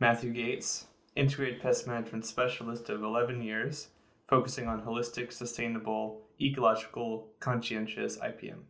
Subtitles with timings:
[0.00, 3.88] Matthew Gates, integrated pest management specialist of 11 years,
[4.28, 8.60] focusing on holistic, sustainable, ecological, conscientious IPM.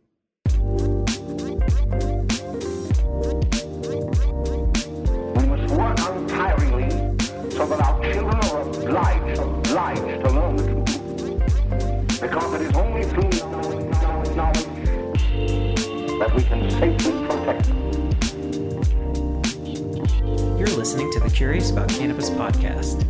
[5.35, 6.89] We must work untiringly
[7.53, 12.21] so that our children are obliged, obliged to learn the truth.
[12.21, 14.65] Because it is only through knowledge, knowledge
[16.17, 17.18] that we can safely
[20.89, 23.05] listening to the Curious About Cannabis podcast.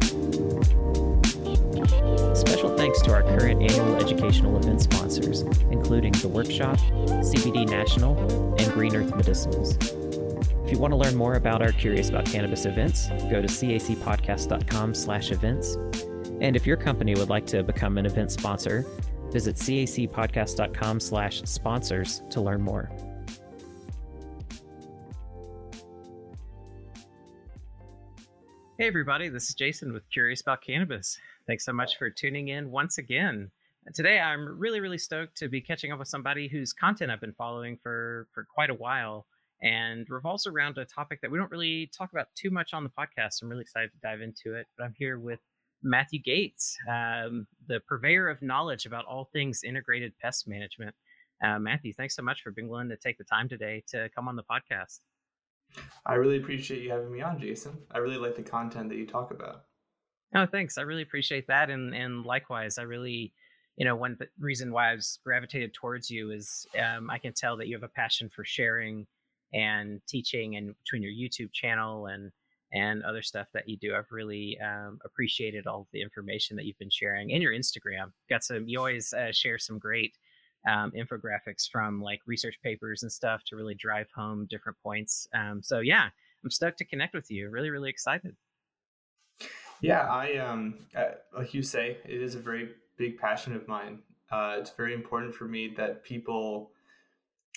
[2.35, 8.17] Special thanks to our current annual educational event sponsors, including The Workshop, CBD National,
[8.59, 9.77] and Green Earth Medicinals.
[10.65, 14.93] If you want to learn more about our Curious About Cannabis events, go to cacpodcast.com
[14.93, 15.75] slash events.
[16.41, 18.85] And if your company would like to become an event sponsor,
[19.31, 22.91] visit cacpodcast.com slash sponsors to learn more.
[28.79, 31.19] Hey, everybody, this is Jason with Curious About Cannabis.
[31.45, 33.51] Thanks so much for tuning in once again.
[33.93, 37.33] Today, I'm really, really stoked to be catching up with somebody whose content I've been
[37.33, 39.25] following for, for quite a while
[39.61, 42.89] and revolves around a topic that we don't really talk about too much on the
[42.89, 43.41] podcast.
[43.41, 44.65] I'm really excited to dive into it.
[44.77, 45.41] But I'm here with
[45.83, 50.95] Matthew Gates, um, the purveyor of knowledge about all things integrated pest management.
[51.43, 54.29] Uh, Matthew, thanks so much for being willing to take the time today to come
[54.29, 55.01] on the podcast.
[56.05, 57.77] I really appreciate you having me on, Jason.
[57.91, 59.65] I really like the content that you talk about.
[60.35, 60.77] Oh, thanks.
[60.77, 63.33] I really appreciate that, and and likewise, I really,
[63.77, 67.57] you know, one reason why I was gravitated towards you is um, I can tell
[67.57, 69.07] that you have a passion for sharing
[69.53, 72.31] and teaching, and between your YouTube channel and
[72.71, 76.77] and other stuff that you do, I've really um, appreciated all the information that you've
[76.77, 78.11] been sharing, and your Instagram.
[78.29, 78.67] Got some.
[78.67, 80.13] You always uh, share some great
[80.67, 85.27] um, infographics from like research papers and stuff to really drive home different points.
[85.33, 86.09] Um, so yeah,
[86.43, 87.49] I'm stoked to connect with you.
[87.49, 88.35] Really, really excited.
[89.81, 93.99] Yeah, I um, uh, like you say, it is a very big passion of mine.
[94.31, 96.71] Uh, it's very important for me that people.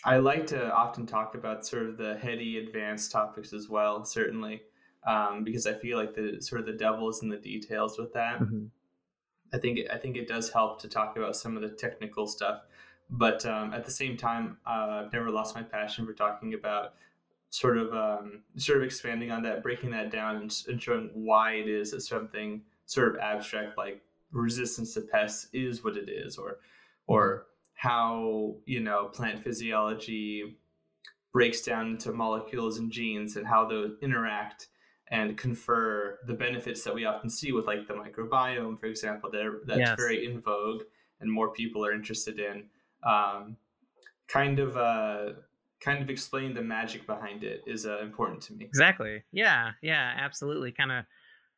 [0.04, 4.62] I like to often talk about sort of the heady, advanced topics as well, certainly,
[5.06, 8.12] um, because I feel like the sort of the devil is in the details with
[8.14, 8.40] that.
[8.40, 8.66] Mm-hmm.
[9.52, 12.62] I think I think it does help to talk about some of the technical stuff,
[13.10, 16.94] but um, at the same time, uh, I've never lost my passion for talking about
[17.50, 21.52] sort of um, sort of expanding on that, breaking that down, and, and showing why
[21.52, 24.02] it is that something sort of abstract like
[24.32, 26.58] resistance to pests is what it is, or
[27.06, 30.56] or how you know plant physiology
[31.32, 34.68] breaks down into molecules and genes and how those interact
[35.08, 39.60] and confer the benefits that we often see with like the microbiome, for example, that
[39.66, 39.94] that's yes.
[39.98, 40.82] very in vogue
[41.20, 42.64] and more people are interested in.
[43.04, 43.56] Um,
[44.28, 45.32] kind of uh,
[45.80, 48.64] kind of explain the magic behind it is uh, important to me.
[48.64, 49.22] Exactly.
[49.32, 49.72] Yeah.
[49.82, 50.14] Yeah.
[50.18, 50.72] Absolutely.
[50.72, 51.04] Kind of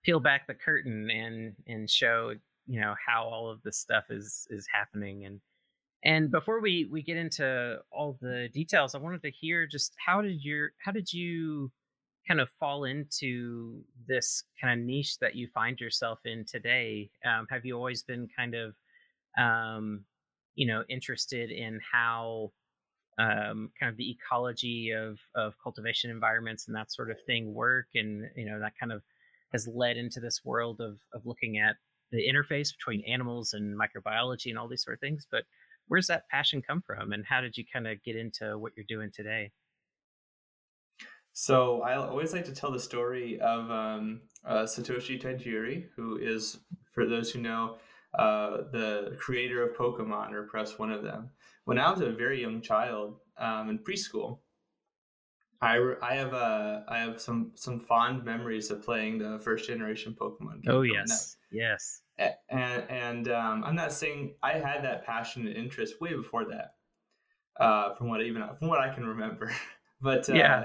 [0.05, 2.35] peel back the curtain and and show
[2.67, 5.41] you know how all of this stuff is is happening and
[6.05, 10.21] and before we we get into all the details i wanted to hear just how
[10.21, 11.71] did your how did you
[12.29, 17.47] kind of fall into this kind of niche that you find yourself in today um,
[17.51, 18.75] have you always been kind of
[19.39, 20.05] um,
[20.55, 22.53] you know interested in how
[23.19, 27.87] um, kind of the ecology of of cultivation environments and that sort of thing work,
[27.95, 29.03] and you know that kind of
[29.53, 31.77] has led into this world of of looking at
[32.11, 35.27] the interface between animals and microbiology and all these sort of things.
[35.31, 35.45] But
[35.89, 38.87] where's that passion come from, and how did you kind of get into what you're
[38.89, 39.53] doing today?
[41.37, 46.59] So I always like to tell the story of um, uh, Satoshi Tajiri, who is,
[46.93, 47.79] for those who know,
[48.19, 51.31] uh, the creator of Pokemon, or press one of them.
[51.65, 54.39] When I was a very young child um, in preschool,
[55.61, 60.15] I, I have a I have some some fond memories of playing the first generation
[60.19, 60.63] Pokemon.
[60.63, 62.03] Game oh yes, yes.
[62.19, 66.75] And and um, I'm not saying I had that passion and interest way before that,
[67.59, 69.53] uh, from what even from what I can remember.
[70.01, 70.65] but uh, yeah.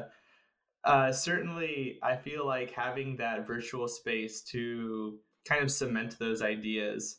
[0.85, 7.17] Uh, certainly, I feel like having that virtual space to kind of cement those ideas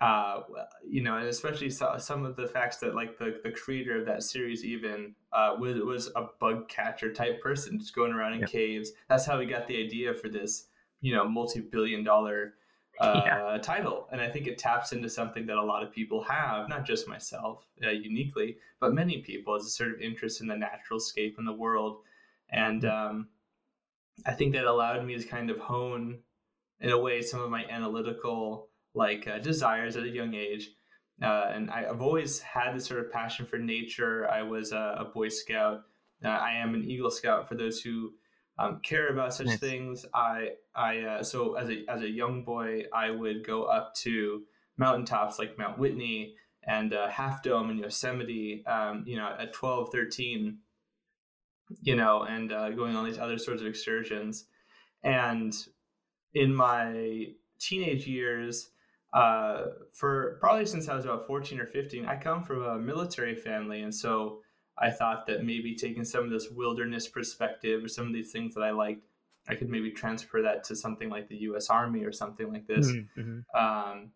[0.00, 0.40] uh,
[0.82, 4.22] you know, and especially some of the facts that like the, the creator of that
[4.22, 8.92] series even uh, was was a bug catcher type person, just going around in caves.
[9.08, 10.68] That's how we got the idea for this,
[11.02, 12.54] you know, multi billion dollar
[13.00, 13.58] uh, yeah.
[13.58, 14.08] title.
[14.10, 17.06] And I think it taps into something that a lot of people have, not just
[17.06, 21.36] myself uh, uniquely, but many people, as a sort of interest in the natural scape
[21.38, 21.98] in the world.
[22.48, 23.10] And mm-hmm.
[23.10, 23.28] um,
[24.24, 26.20] I think that allowed me to kind of hone,
[26.80, 30.70] in a way, some of my analytical like uh, desires at a young age.
[31.22, 34.28] Uh, and I, have always had this sort of passion for nature.
[34.30, 35.82] I was a, a Boy Scout.
[36.24, 38.12] Uh, I am an Eagle Scout for those who
[38.58, 39.58] um, care about such Nice.
[39.58, 40.06] things.
[40.14, 44.42] I I uh, so as a as a young boy, I would go up to
[44.76, 46.34] mountaintops like Mount Whitney
[46.64, 48.64] and uh, Half Dome in Yosemite.
[48.66, 50.58] Um, you know, at 12, 13,
[51.82, 54.46] you know, and uh, going on these other sorts of excursions.
[55.02, 55.54] And
[56.34, 57.28] in my
[57.58, 58.70] teenage years,
[59.12, 59.62] uh,
[59.92, 63.82] for probably since I was about 14 or 15, I come from a military family.
[63.82, 64.40] And so
[64.78, 68.54] I thought that maybe taking some of this wilderness perspective or some of these things
[68.54, 69.04] that I liked,
[69.48, 72.90] I could maybe transfer that to something like the US Army or something like this.
[73.16, 73.44] Mhm.
[73.54, 74.12] Um,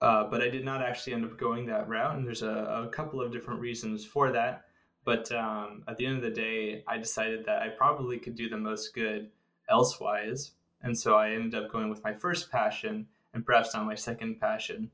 [0.00, 2.88] uh, but I did not actually end up going that route, and there's a, a
[2.88, 4.64] couple of different reasons for that.
[5.04, 8.48] But um, at the end of the day, I decided that I probably could do
[8.48, 9.30] the most good
[9.68, 13.94] elsewise, and so I ended up going with my first passion and perhaps not my
[13.94, 14.90] second passion.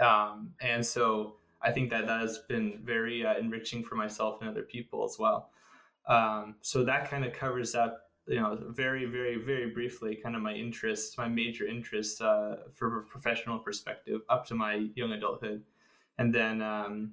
[0.00, 4.50] Um, and so I think that that has been very uh, enriching for myself and
[4.50, 5.50] other people as well.
[6.08, 10.42] Um, so that kind of covers up you know very very very briefly kind of
[10.42, 15.62] my interests my major interests uh, for a professional perspective up to my young adulthood
[16.18, 17.12] and then um,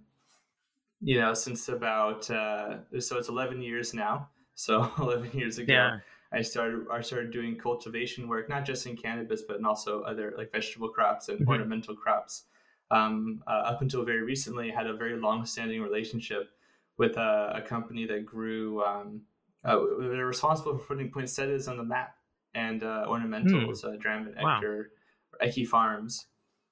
[1.02, 5.98] you know since about uh, so it's 11 years now so 11 years ago Yeah.
[6.33, 10.33] I started i started doing cultivation work not just in cannabis but in also other
[10.38, 11.47] like vegetable crops and Mhm.
[11.47, 12.45] ornamental crops
[12.91, 16.51] um, uh, up until very recently i had a very long-standing relationship
[16.97, 19.21] with a, a company that grew um,
[19.63, 22.18] uh, they're responsible for putting poinsettias on the map
[22.56, 24.59] and uh, ornamentals, uh, Dram and Wow.
[24.59, 24.91] Ector,
[25.41, 26.27] Ecke Farms.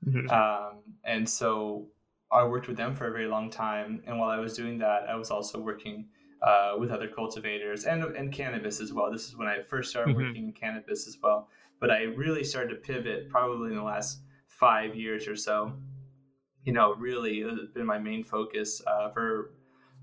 [0.05, 0.27] Mhm.
[0.29, 1.89] Um, and so
[2.31, 4.03] I worked with them for a very long time.
[4.05, 6.09] And while I was doing that, I was also working
[6.41, 9.11] uh, with other cultivators and, and cannabis as well.
[9.11, 10.19] This is when I first started Mhm.
[10.27, 11.49] working in cannabis as well.
[11.79, 15.73] But I really started to pivot probably in the last five years or so.
[16.63, 19.51] You know, really has been my main focus uh, for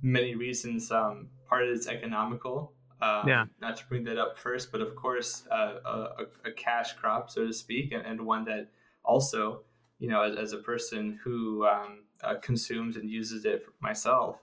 [0.03, 0.91] many reasons.
[0.91, 2.75] Um, part of it's economical.
[3.01, 3.45] Um, Yeah.
[3.61, 7.31] Not to bring that up first, but of course, uh, a, a- a cash crop,
[7.31, 8.71] so to speak, and, and one that
[9.05, 9.63] also,
[10.01, 14.41] you know, as, as a person who um, uh, consumes and uses it myself,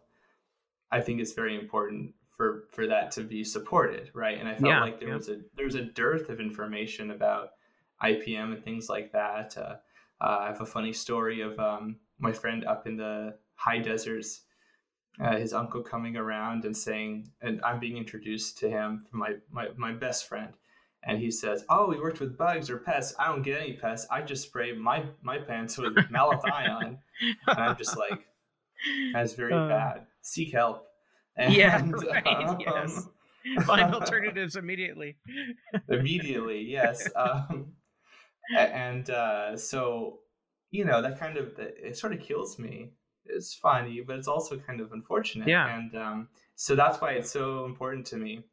[0.98, 4.38] I think it's very important for for that to be supported, right?
[4.40, 5.18] And I felt Yeah, like there yeah.
[5.18, 7.50] was a there was a dearth of information about
[8.00, 9.58] IPM and things like that.
[9.58, 9.76] Uh,
[10.22, 14.42] uh, I have a funny story of um, my friend up in the high deserts,
[15.20, 19.36] uh, his uncle coming around and saying, and I'm being introduced to him from my,
[19.50, 20.54] my, my best friend.
[21.04, 23.16] And he says, "Oh, we worked with bugs or pests.
[23.20, 24.08] I don't get any pests.
[24.10, 26.98] I just spray my my plants with malathion."
[27.56, 28.28] and I'm just like,
[29.14, 30.08] "That's very Uh, bad.
[30.26, 30.88] Seek help."
[31.38, 31.94] Yeah, And,
[32.26, 33.08] right, um, yes.
[33.66, 35.18] Find alternatives immediately.
[35.90, 37.74] immediately yes um,
[38.58, 40.20] and uh, so
[40.72, 42.92] you know that kind of it sort of kills me
[43.26, 45.76] it's funny but it's also kind of unfortunate Yeah.
[45.78, 48.44] and um, so that's why it's so important to me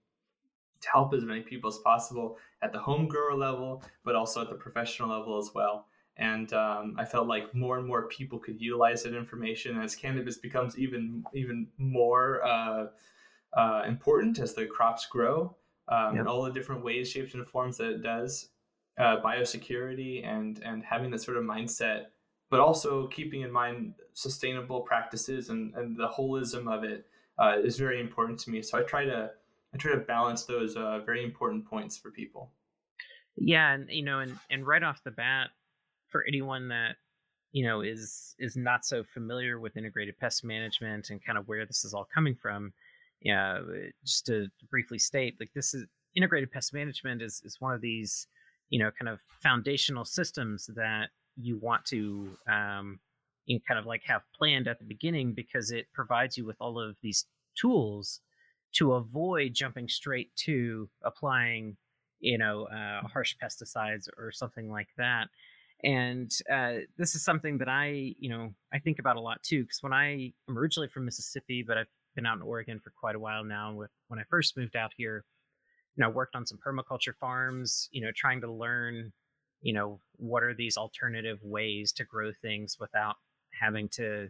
[0.83, 4.49] to help as many people as possible at the home grower level but also at
[4.51, 5.87] the professional level as well
[6.17, 10.37] and um, i felt like more and more people could utilize that information as cannabis
[10.39, 12.87] becomes even even more uh,
[13.55, 15.57] uh, important as the crops grow
[15.89, 16.25] um, Yeah.
[16.25, 18.51] all the different ways, shapes, and forms that it does,
[18.99, 22.07] uh, biosecurity and and having that sort of mindset,
[22.51, 27.07] but also keeping in mind sustainable practices and, and the holism of it
[27.39, 28.63] uh, is very important to me.
[28.63, 29.33] So I try to
[29.75, 32.53] I try to balance those uh, very important points for people.
[33.37, 35.51] Yeah, and you know, and and right off the bat,
[36.13, 36.97] for anyone that
[37.51, 41.67] you know is is not so familiar with integrated pest management and kind of where
[41.67, 42.73] this is all coming from,
[43.21, 43.59] yeah,
[44.05, 48.27] just to briefly state, like this is integrated pest management is is one of these
[48.69, 53.01] you know kind of foundational systems that you want to um,
[53.67, 56.97] kind of like have planned at the beginning because it provides you with all of
[57.03, 57.27] these
[57.59, 58.21] tools
[58.73, 61.77] to avoid jumping straight to applying
[62.21, 65.29] you know uh, harsh pesticides or something like that
[65.85, 69.63] and uh, this is something that i you know i think about a lot too
[69.63, 73.15] because when i am originally from mississippi but i've been out in oregon for quite
[73.15, 75.25] a while now with when i first moved out here
[75.97, 79.13] you know worked on some permaculture farms you know trying to learn
[79.61, 83.17] you know what are these alternative ways to grow things without
[83.59, 84.29] having to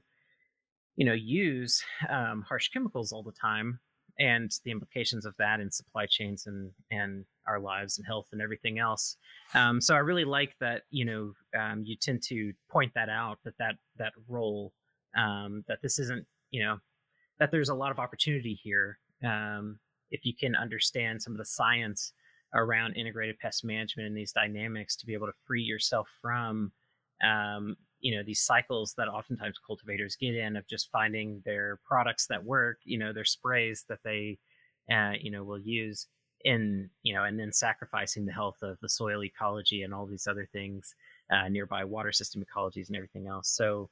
[0.96, 3.80] you know use um, harsh chemicals all the time
[4.18, 8.40] and the implications of that in supply chains and and our lives and health and
[8.40, 9.16] everything else.
[9.54, 13.38] Um, so I really like that you know um, you tend to point that out
[13.44, 14.72] that that that role
[15.16, 16.78] um, that this isn't you know
[17.38, 19.78] that there's a lot of opportunity here um,
[20.10, 22.12] if you can understand some of the science
[22.54, 26.70] around integrated pest management and these dynamics to be able to free yourself from
[27.24, 32.26] um, you know these cycles that oftentimes cultivators get in of just finding their products
[32.26, 34.36] that work you know their sprays that they
[34.92, 36.08] uh, you know will use
[36.44, 40.26] in you know and then sacrificing the health of the soil ecology and all these
[40.26, 40.94] other things
[41.30, 43.48] uh, nearby water system ecologies and everything else.
[43.48, 43.88] So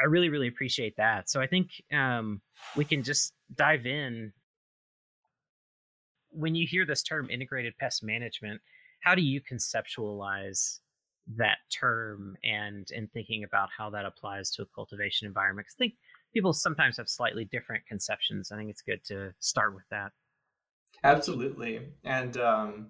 [0.00, 1.30] i really really appreciate that.
[1.30, 2.40] So i think um,
[2.74, 4.32] we can just dive in.
[6.30, 8.60] When you hear this term integrated pest management
[9.00, 10.80] how do you conceptualize
[11.34, 15.66] that term and and thinking about how that applies to a cultivation environment.
[15.66, 15.94] Because I think
[16.32, 18.52] people sometimes have slightly different conceptions.
[18.52, 20.12] I think it's good to start with that.
[21.02, 22.88] Absolutely, and um,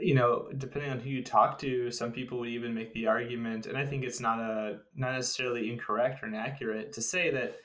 [0.00, 3.66] you know, depending on who you talk to, some people would even make the argument,
[3.66, 7.56] and I think it's not a not necessarily incorrect or inaccurate to say that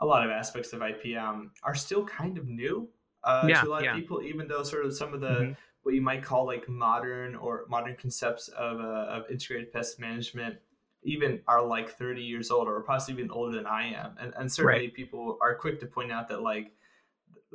[0.00, 2.88] a lot of aspects of IPM are still kind of new
[3.22, 3.92] uh, yeah, to a lot yeah.
[3.92, 5.52] of people, even though sort of some of the mm-hmm
[5.84, 10.56] what you might call like modern or modern concepts of, uh, of integrated pest management
[11.04, 14.16] even are like 30 years old or possibly even older than I am.
[14.18, 14.94] And, and certainly right.
[14.94, 16.72] people are quick to point out that like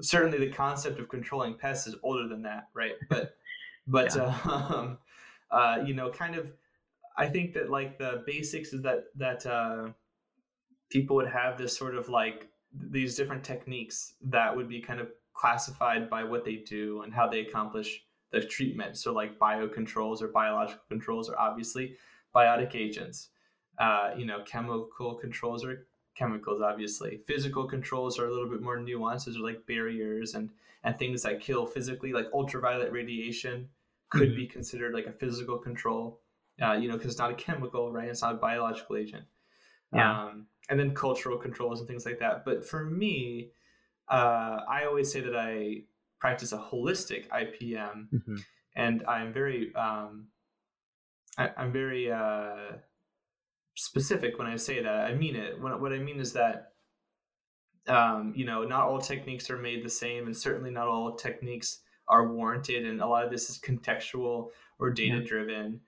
[0.01, 2.93] certainly the concept of controlling pests is older than that, right?
[3.09, 3.36] But
[3.88, 4.38] but yeah.
[4.45, 4.98] um,
[5.51, 6.51] uh, you know, kind of
[7.17, 9.89] I think that like the basics is that that uh,
[10.89, 15.09] people would have this sort of like these different techniques that would be kind of
[15.33, 18.98] classified by what they do and how they accomplish the treatment.
[18.98, 21.95] So like biocontrols or biological controls are obviously
[22.36, 23.29] biotic agents.
[23.77, 27.21] Uh, you know, chemical controls are chemicals, obviously.
[27.25, 29.25] Physical controls are a little bit more nuanced.
[29.25, 30.50] Those are like barriers and
[30.83, 33.67] and things that kill physically, like ultraviolet radiation
[34.09, 34.38] could mm-hmm.
[34.38, 36.19] be considered like a physical control.
[36.62, 38.09] Uh, you know, because it's not a chemical, right?
[38.09, 39.24] It's not a biological agent.
[39.93, 40.25] Yeah.
[40.25, 42.43] Um, and then cultural controls and things like that.
[42.45, 43.51] But for me,
[44.09, 45.83] uh, I always say that I
[46.19, 48.35] practice a holistic IPM, mm-hmm.
[48.75, 50.27] and I'm very um,
[51.38, 52.73] I, am very uh,
[53.75, 55.05] specific when I say that.
[55.05, 55.59] I mean it.
[55.59, 56.73] What, what I mean is that
[57.88, 61.79] um, you know not all techniques are made the same, and certainly not all techniques
[62.07, 64.49] are warranted, and a lot of this is contextual
[64.79, 65.79] or data driven.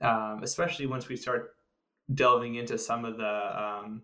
[0.00, 0.32] Yeah.
[0.32, 1.54] Um, especially once we start
[2.12, 4.02] delving into some of the um,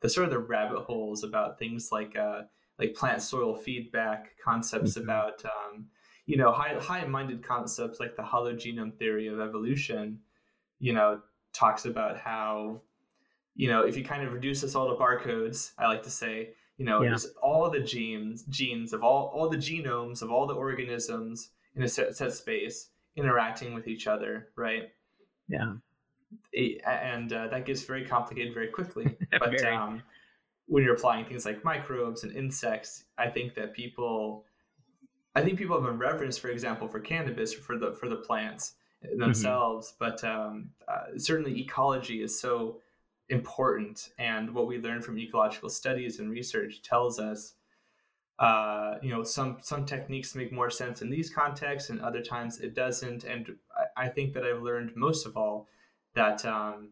[0.00, 2.42] the sort of the rabbit holes about things like uh,
[2.78, 5.04] like plant soil feedback concepts mm-hmm.
[5.04, 5.86] about um,
[6.26, 10.18] you know high high minded concepts like the hologenome theory of evolution
[10.78, 11.20] you know
[11.52, 12.80] talks about how
[13.56, 16.50] you know if you kind of reduce this all to barcodes i like to say
[16.76, 17.16] you know yeah.
[17.42, 21.88] all the genes genes of all all the genomes of all the organisms in a
[21.88, 24.90] set, set space interacting with each other right
[25.48, 25.74] yeah
[26.86, 29.74] and uh, that gets very complicated very quickly but very.
[29.74, 30.02] um
[30.68, 34.44] when you're applying things like microbes and insects, I think that people,
[35.34, 38.74] I think people have a reverence, for example, for cannabis for the for the plants
[39.16, 39.88] themselves.
[39.88, 40.04] Mm-hmm.
[40.04, 42.80] But um, uh, certainly, ecology is so
[43.30, 47.54] important, and what we learn from ecological studies and research tells us,
[48.38, 52.60] uh, you know, some some techniques make more sense in these contexts, and other times
[52.60, 53.24] it doesn't.
[53.24, 53.56] And
[53.96, 55.66] I, I think that I've learned most of all
[56.14, 56.44] that.
[56.44, 56.90] Um,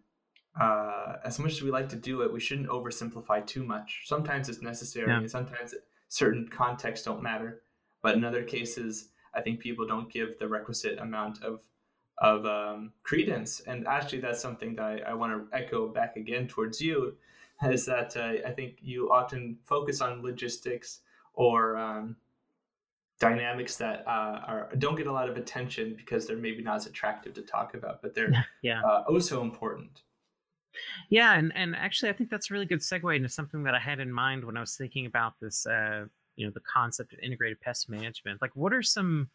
[0.61, 4.03] uh, as much as we like to do it, we shouldn't oversimplify too much.
[4.07, 5.19] Sometimes it's necessary, yeah.
[5.19, 5.75] and sometimes
[6.09, 7.63] certain contexts don't matter.
[8.03, 11.61] But in other cases, I think people don't give the requisite amount of
[12.19, 13.61] of um, credence.
[13.67, 17.15] And actually, that's something that I, I want to echo back again towards you,
[17.65, 21.01] is that uh, I think you often focus on logistics
[21.35, 22.17] or um,
[23.19, 26.87] dynamics that uh, are don't get a lot of attention because they're maybe not as
[26.87, 28.33] attractive to talk about, but they're
[28.63, 28.83] yeah.
[28.83, 30.03] uh, oh so important.
[31.11, 33.79] Yeah, and and actually, I think that's a really good segue into something that I
[33.79, 35.67] had in mind when I was thinking about this.
[35.67, 36.07] Uh,
[36.37, 38.43] you know, the concept of integrated pest management.
[38.43, 39.31] Like, what are some,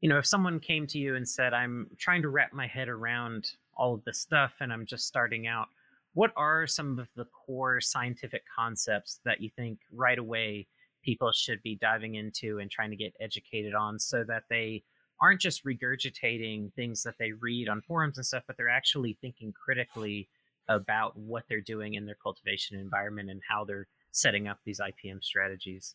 [0.00, 2.88] you know, if someone came to you and said, "I'm trying to wrap my head
[2.88, 5.68] around all of this stuff, and I'm just starting out,"
[6.14, 10.66] what are some of the core scientific concepts that you think right away
[11.02, 14.84] people should be diving into and trying to get educated on, so that they
[15.24, 19.54] aren't just regurgitating things that they read on forums and stuff, but they're actually thinking
[19.54, 20.28] critically
[20.68, 25.24] about what they're doing in their cultivation environment and how they're setting up these IPM
[25.24, 25.94] strategies.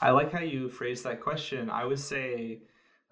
[0.00, 1.70] I like how you phrase that question.
[1.70, 2.62] I would say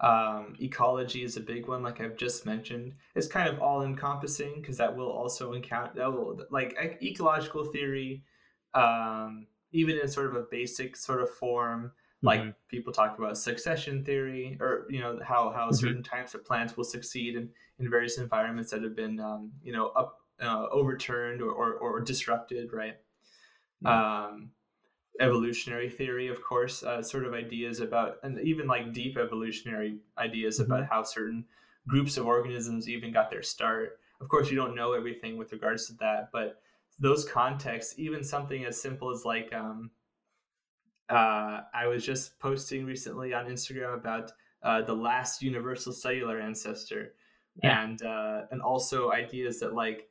[0.01, 2.91] um, ecology is a big one, like I've just mentioned.
[3.15, 8.21] It's kind of all encompassing because that will also encounter that will like ecological theory,
[8.73, 11.93] um, even in sort of a basic sort of form
[12.25, 12.49] like mm-hmm.
[12.67, 15.75] people talk about succession theory or you know how how mm-hmm.
[15.75, 19.71] certain types of plants will succeed in, in various environments that have been um, you
[19.71, 22.97] know up uh, overturned or, or, or, disrupted right
[23.83, 23.87] mm-hmm.
[23.87, 24.49] um,
[25.21, 30.59] evolutionary theory of course uh, sort of ideas about and even like deep evolutionary ideas
[30.59, 30.93] about mm-hmm.
[30.93, 31.45] how certain
[31.87, 35.87] groups of organisms even got their start of course you don't know everything with regards
[35.87, 36.59] to that but
[36.99, 39.89] those contexts even something as simple as like um,
[41.09, 44.31] uh, I was just posting recently on Instagram about
[44.63, 47.13] uh, the last universal cellular ancestor,
[47.61, 47.83] yeah.
[47.83, 50.07] and uh, and also ideas that like,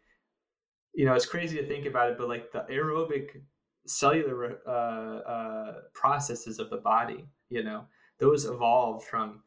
[0.94, 3.42] you know, it's crazy to think about it, but like the aerobic
[3.86, 7.84] cellular uh, uh, processes of the body, you know,
[8.18, 9.42] those evolved from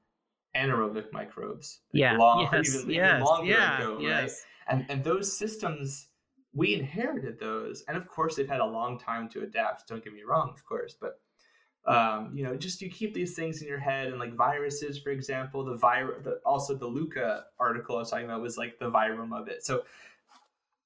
[0.55, 1.79] anaerobic microbes.
[1.93, 2.17] Yeah.
[2.17, 2.75] Long, yes.
[2.75, 3.13] Even, yes.
[3.13, 3.77] even longer yeah.
[3.77, 4.45] ago, yes.
[4.67, 4.75] right?
[4.75, 6.09] And and those systems
[6.53, 9.87] we inherited those, and of course they've had a long time to adapt.
[9.87, 11.19] Don't get me wrong, of course, but
[11.87, 15.09] um, you know, just you keep these things in your head, and like viruses, for
[15.09, 19.37] example, the virus, also the LUCA article I was talking about was like the virome
[19.37, 19.65] of it.
[19.65, 19.83] So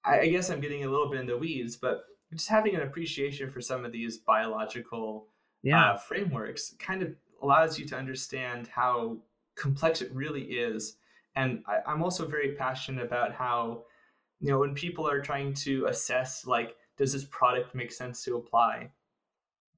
[0.06, 2.82] I, I guess I'm getting a little bit in the weeds, but just having an
[2.82, 5.28] appreciation for some of these biological
[5.64, 5.92] yeah.
[5.92, 9.18] uh, frameworks kind of allows you to understand how
[9.56, 10.98] complex it really is.
[11.36, 13.86] And I, I'm also very passionate about how
[14.40, 18.36] you know when people are trying to assess like does this product make sense to
[18.38, 18.90] apply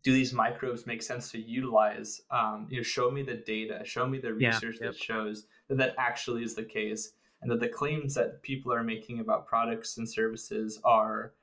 [0.03, 4.05] do these microbes make sense to utilize um, you know show me the data show
[4.05, 4.93] me the research yeah, yep.
[4.93, 8.83] that shows that that actually is the case and that the claims that people are
[8.83, 11.33] making about products and services are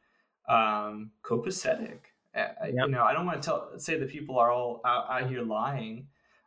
[0.49, 1.99] um, copacetic
[2.35, 2.57] yep.
[2.63, 5.43] you know i don't want to tell say that people are all out, out here
[5.43, 6.07] lying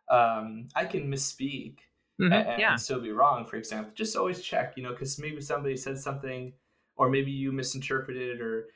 [0.10, 1.78] um, i can misspeak
[2.22, 2.32] mm-hmm.
[2.32, 2.72] and, yeah.
[2.72, 5.98] and, still be wrong for example just always check you know because maybe somebody said
[5.98, 6.54] something
[6.96, 8.68] or maybe you misinterpreted or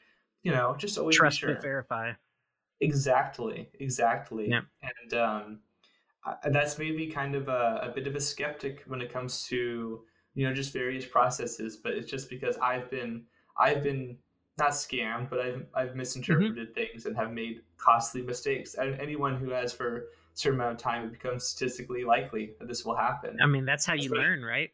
[0.44, 1.54] you know just always trust sure.
[1.54, 2.12] but verify
[2.82, 4.62] exactly exactly yeah.
[4.82, 5.60] and um,
[6.26, 9.44] I, that's made me kind of a, a, bit of a skeptic when it comes
[9.48, 10.02] to
[10.36, 13.24] you know just various processes but it's just because i've been
[13.60, 14.18] i've been
[14.58, 15.98] not scammed but i've, I've mm-hmm.
[15.98, 16.74] misinterpreted mm-hmm.
[16.74, 20.02] things and have made costly mistakes and anyone who has for a
[20.34, 23.86] certain amount of time it becomes statistically likely that this will happen i mean that's
[23.86, 24.70] how you learn right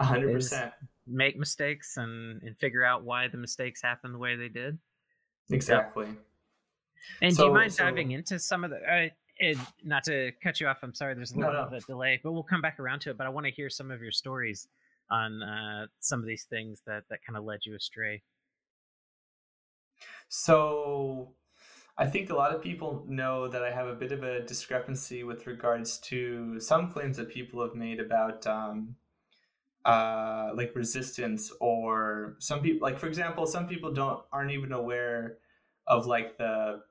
[0.00, 0.72] 100%
[1.10, 4.78] make mistakes and and figure out why the mistakes happened the way they did.
[5.50, 6.06] Exactly.
[7.22, 8.76] And so, do you mind so, diving into some of the?
[8.76, 11.14] Uh, it, not to cut you off, I'm sorry.
[11.14, 11.70] There's a little no, no.
[11.70, 13.16] bit of a delay, but we'll come back around to it.
[13.16, 14.68] But I want to hear some of your stories
[15.10, 18.22] on uh, some of these things that that kind of led you astray.
[20.28, 21.32] So,
[21.98, 25.24] I think a lot of people know that I have a bit of a discrepancy
[25.24, 28.96] with regards to some claims that people have made about um,
[29.84, 35.38] uh, like resistance or some people like for example some people don't aren't even aware
[35.86, 36.82] of like the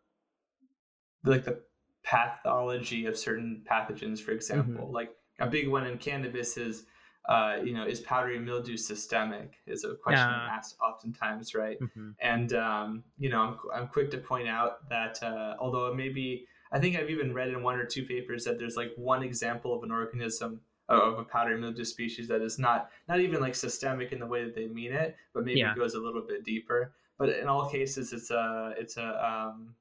[1.23, 1.60] like the
[2.03, 4.93] pathology of certain pathogens for example mm-hmm.
[4.93, 6.86] like a big one in cannabis is
[7.27, 10.49] uh, you know is powdery mildew systemic is a question yeah.
[10.51, 12.12] asked oftentimes right mm-hmm.
[12.21, 16.79] and um, you know I'm, I'm quick to point out that uh, although maybe i
[16.79, 19.84] think i've even read in one or two papers that there's like one example of
[19.84, 24.19] an organism of a powdery mildew species that is not not even like systemic in
[24.19, 25.75] the way that they mean it, but maybe yeah.
[25.75, 26.93] goes a little bit deeper.
[27.17, 29.75] But in all cases, it's a it's a um,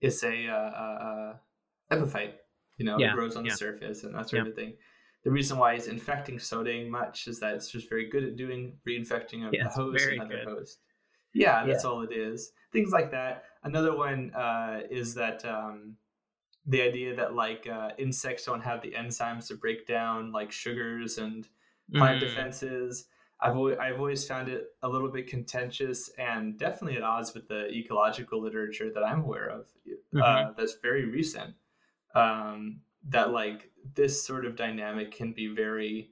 [0.00, 1.34] it's a uh, uh,
[1.90, 2.34] epiphyte.
[2.78, 3.10] You know, yeah.
[3.10, 3.52] it grows on yeah.
[3.52, 4.74] the surface and that sort of thing.
[5.24, 8.36] The reason why it's infecting so dang much is that it's just very good at
[8.36, 10.78] doing reinfecting of the host and other host.
[11.34, 12.52] Yeah, that's all it is.
[12.72, 13.44] Things like that.
[13.62, 15.96] Another one uh, is that um,
[16.66, 21.18] the idea that like uh, insects don't have the enzymes to break down like sugars
[21.18, 21.46] and
[21.94, 22.20] plant mm.
[22.20, 23.06] defenses.
[23.42, 27.48] I've always, I've always found it a little bit contentious and definitely at odds with
[27.48, 29.66] the ecological literature that I'm aware of.
[29.86, 30.20] Uh, mm-hmm.
[30.20, 31.54] Uh, that's very recent.
[32.14, 36.10] Um, that like this sort of dynamic can be very,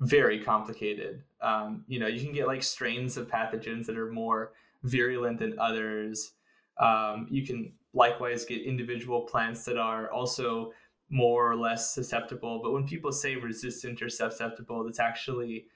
[0.00, 1.22] very complicated.
[1.42, 5.58] Um, you know, you can get like strains of pathogens that are more virulent than
[5.58, 6.32] others.
[6.80, 10.72] Um, you can likewise get individual plants that are also
[11.10, 12.60] more or less susceptible.
[12.62, 15.66] But when people say resistant or susceptible, that's actually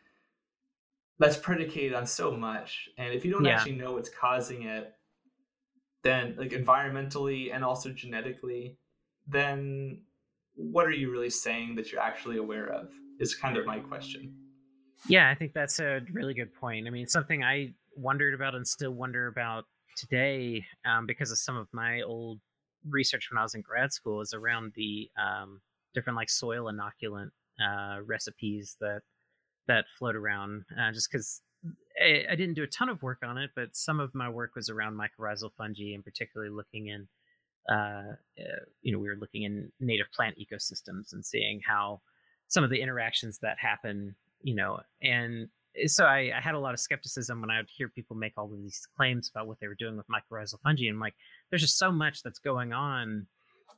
[1.20, 2.88] that's predicated on so much.
[2.98, 3.52] And if you don't yeah.
[3.52, 4.94] actually know what's causing it,
[6.02, 8.78] then like environmentally and also genetically,
[9.28, 10.00] then
[10.54, 12.88] what are you really saying that you're actually aware of?
[13.20, 14.34] Is kind of my question.
[15.06, 16.86] Yeah, I think that's a really good point.
[16.86, 19.64] I mean, something I wondered about and still wonder about
[19.98, 22.40] today um, because of some of my old
[22.88, 25.60] research when I was in grad school is around the um,
[25.92, 27.28] different like soil inoculant
[27.62, 29.02] uh, recipes that
[29.70, 30.64] that float around.
[30.78, 31.42] Uh, just because
[32.00, 34.56] I, I, didn't do a ton of work on it, but some of my work
[34.56, 37.06] was around mycorrhizal fungi, and particularly looking in,
[37.70, 42.00] uh, uh, you know, we were looking in native plant ecosystems and seeing how
[42.48, 45.48] some of the interactions that happen, you know, and
[45.86, 48.52] so I, I, had a lot of skepticism when I would hear people make all
[48.52, 50.86] of these claims about what they were doing with mycorrhizal fungi.
[50.86, 51.14] And I'm like,
[51.48, 53.26] there's just so much that's going on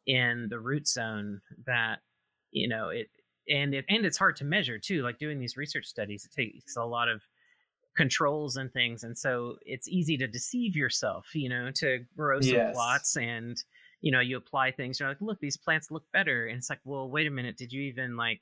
[0.07, 1.99] in the root zone that,
[2.51, 3.11] you know, it,
[3.49, 5.03] and it, and it's hard to measure too.
[5.03, 7.23] Like doing these research studies, it takes a lot of
[7.97, 9.05] controls and things.
[9.05, 12.75] And so it's easy to deceive yourself, you know, to grow some yes.
[12.75, 13.57] plots and,
[14.03, 16.81] you know you apply things you're like look these plants look better and it's like
[16.85, 18.41] well wait a minute did you even like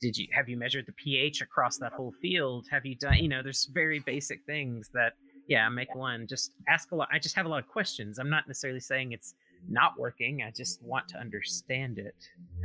[0.00, 3.28] did you have you measured the ph across that whole field have you done you
[3.28, 5.12] know there's very basic things that
[5.46, 8.30] yeah make one just ask a lot i just have a lot of questions i'm
[8.30, 9.34] not necessarily saying it's
[9.68, 12.16] not working i just want to understand it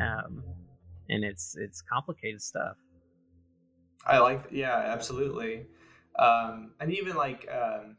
[0.02, 0.42] um
[1.10, 2.78] and it's it's complicated stuff
[4.06, 5.66] i like yeah absolutely
[6.18, 7.96] um and even like um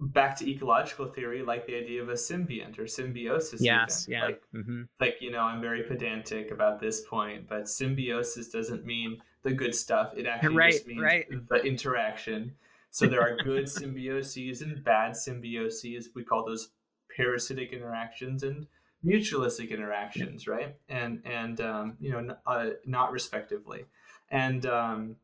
[0.00, 3.60] back to ecological theory, like the idea of a symbiont or symbiosis.
[3.60, 4.18] Yes, even.
[4.18, 4.26] yeah.
[4.26, 4.82] Like, mm-hmm.
[5.00, 9.74] like you know, I'm very pedantic about this point, but symbiosis doesn't mean the good
[9.74, 10.12] stuff.
[10.16, 11.26] It actually right, just means right.
[11.48, 12.52] the interaction.
[12.90, 16.06] So there are good symbioses and bad symbioses.
[16.14, 16.70] We call those
[17.16, 18.66] parasitic interactions and
[19.04, 20.76] mutualistic interactions, right?
[20.88, 23.84] And and um, you know, uh, not respectively.
[24.30, 25.16] And um,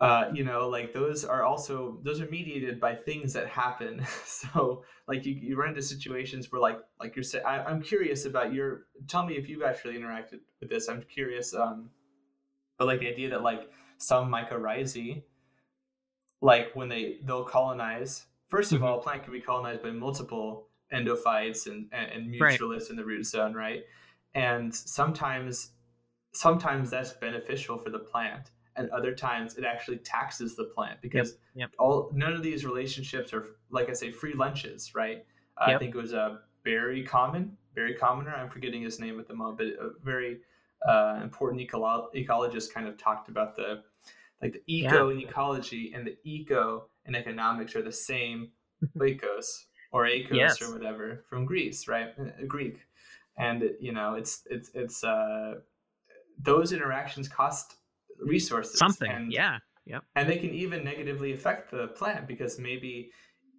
[0.00, 4.04] uh, you know, like those are also those are mediated by things that happen.
[4.24, 8.52] so like you, you run into situations where like like you're saying, I'm curious about
[8.52, 8.86] your.
[9.08, 10.88] Tell me if you've actually interacted with this.
[10.88, 11.54] I'm curious.
[11.54, 11.90] Um,
[12.78, 15.22] but like the idea that like some mycorrhizae,
[16.42, 18.26] like when they they'll colonize.
[18.52, 18.84] 1st of mm-hmm.
[18.84, 22.90] all, a plant can be colonized by multiple endophytes and and, mutualists right.
[22.90, 23.84] in the root zone, right?
[24.34, 25.70] And sometimes
[26.32, 31.38] sometimes that's beneficial for the plant and other times it actually taxes the plant because
[31.54, 31.70] yep, yep.
[31.78, 35.24] all none of these relationships are like I say free lunches, right?
[35.58, 35.76] Uh, yep.
[35.76, 38.34] I think it was a Barry Common, Barry Commoner.
[38.34, 40.38] I'm forgetting his name at the moment, but a very
[40.86, 43.82] uh, important ecolo- ecologist kind of talked about the
[44.42, 45.14] like the eco yeah.
[45.14, 48.50] and ecology and the eco and economics are the same
[48.98, 50.62] oikos or akos yes.
[50.62, 52.08] or whatever from Greece, right?
[52.18, 52.78] Uh, Greek,
[53.38, 55.54] and you know it's it's it's uh,
[56.38, 57.76] those interactions cost
[58.20, 58.78] resources.
[58.78, 60.00] Something, and, yeah, yeah.
[60.14, 63.10] And they can even negatively affect the plant because maybe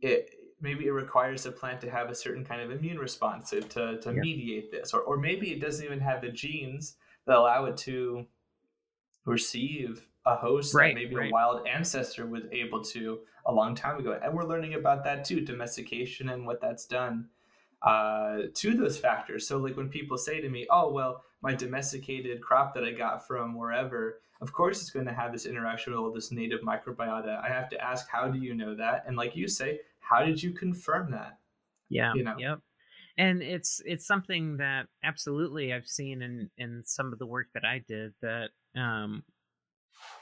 [0.02, 3.62] it maybe it requires the plant to have a certain kind of immune response to
[3.62, 4.24] to, to yep.
[4.24, 8.26] mediate this, or or maybe it doesn't even have the genes that allow it to
[9.26, 11.30] receive a host right, that maybe right.
[11.30, 14.20] a wild ancestor was able to a long time ago.
[14.22, 17.30] And we're learning about that too, domestication and what that's done
[17.82, 19.48] uh, to those factors.
[19.48, 23.26] So, like when people say to me, "Oh, well, my domesticated crop that I got
[23.26, 27.44] from wherever of course it's going to have this interaction with all this native microbiota.
[27.44, 29.04] I have to ask, how do you know that?
[29.08, 31.40] And like you say, how did you confirm that?
[31.90, 32.14] Yeah.
[32.14, 32.36] You know?
[32.38, 32.60] Yep.
[33.18, 37.66] And it's it's something that absolutely I've seen in in some of the work that
[37.66, 39.24] I did that um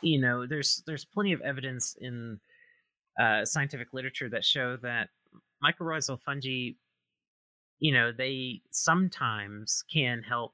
[0.01, 2.39] you know there's there's plenty of evidence in
[3.19, 5.09] uh, scientific literature that show that
[5.63, 6.71] mycorrhizal fungi
[7.79, 10.53] you know they sometimes can help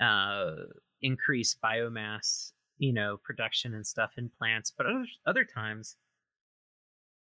[0.00, 0.52] uh,
[1.02, 5.96] increase biomass you know production and stuff in plants but other other times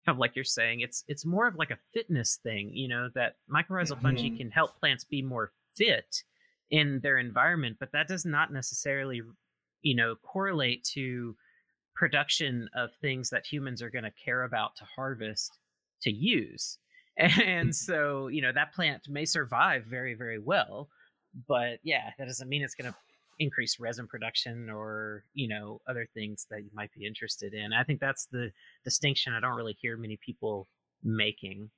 [0.05, 3.09] kind of like you're saying it's it's more of like a fitness thing you know
[3.15, 4.03] that mycorrhizal mm-hmm.
[4.03, 6.23] fungi can help plants be more fit
[6.71, 9.23] in their environment but that does not necessarily
[9.83, 11.37] you know correlate to
[11.95, 15.59] production of things that humans are going to care about to harvest
[16.03, 16.79] to use.
[17.19, 20.91] And so you know that plant may survive very very well
[21.49, 22.99] but yeah that doesn't mean it's going to
[23.39, 27.73] increase resin production or you know other things that you might be interested in.
[27.73, 28.51] I think that's the
[28.85, 30.69] distinction i don't really hear many people
[31.03, 31.71] making.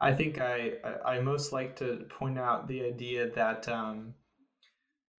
[0.00, 0.72] I think i
[1.04, 4.14] i most like to point out the idea that um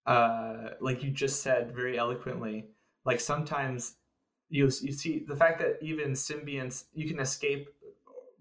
[0.05, 2.65] uh like you just said very eloquently
[3.05, 3.95] like sometimes
[4.49, 7.67] you you see the fact that even symbionts you can escape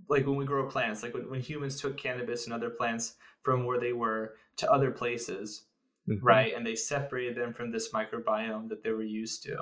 [0.08, 3.64] like when we grow plants like when, when humans took cannabis and other plants from
[3.64, 5.64] where they were to other places
[6.10, 6.24] mm-hmm.
[6.24, 6.54] right?
[6.54, 9.56] And they separated them from this microbiome that they were used to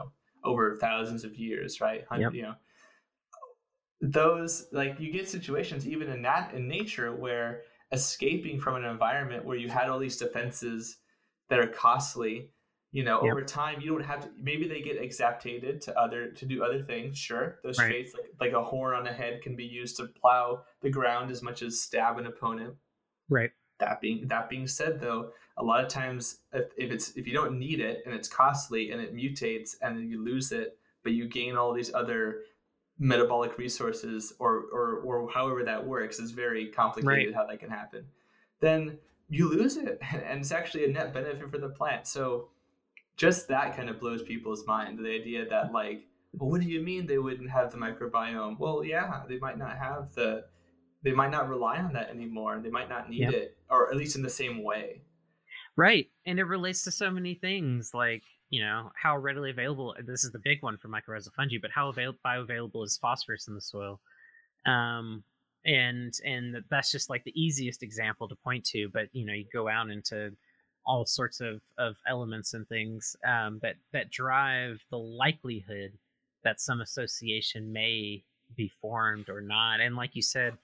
[0.44, 2.04] over thousands of years, right?
[2.16, 2.34] Yep.
[2.34, 2.54] You know,
[4.00, 9.44] those like you get situations even in that in nature where escaping from an environment
[9.44, 10.98] where you had all these defenses
[11.48, 12.50] that are costly
[12.90, 13.32] you know yep.
[13.32, 16.82] over time you don't have to maybe they get exaptated to other to do other
[16.82, 17.88] things sure those right.
[17.88, 21.30] traits like, like a horn on a head can be used to plow the ground
[21.30, 22.74] as much as stab an opponent
[23.28, 27.26] right that being that being said, though, a lot of times if, if it's if
[27.26, 30.78] you don't need it and it's costly and it mutates and then you lose it,
[31.02, 32.40] but you gain all these other
[32.98, 37.34] metabolic resources or or or however that works is very complicated right.
[37.34, 38.04] how that can happen.
[38.60, 42.06] Then you lose it, and it's actually a net benefit for the plant.
[42.06, 42.48] So
[43.16, 44.98] just that kind of blows people's mind.
[44.98, 48.58] The idea that like, well, what do you mean they wouldn't have the microbiome?
[48.58, 50.44] Well, yeah, they might not have the
[51.02, 52.60] they might not rely on that anymore.
[52.62, 53.32] They might not need yep.
[53.32, 55.02] it, or at least in the same way.
[55.76, 56.06] Right.
[56.26, 60.32] And it relates to so many things like, you know, how readily available this is
[60.32, 64.00] the big one for mycorrhizal fungi, but how avail- bioavailable is phosphorus in the soil?
[64.66, 65.22] Um,
[65.64, 68.88] and and that's just like the easiest example to point to.
[68.92, 70.32] But you know, you go out into
[70.86, 75.92] all sorts of of elements and things um, that that drive the likelihood
[76.44, 78.24] that some association may
[78.56, 79.80] be formed or not.
[79.80, 80.54] And like you said,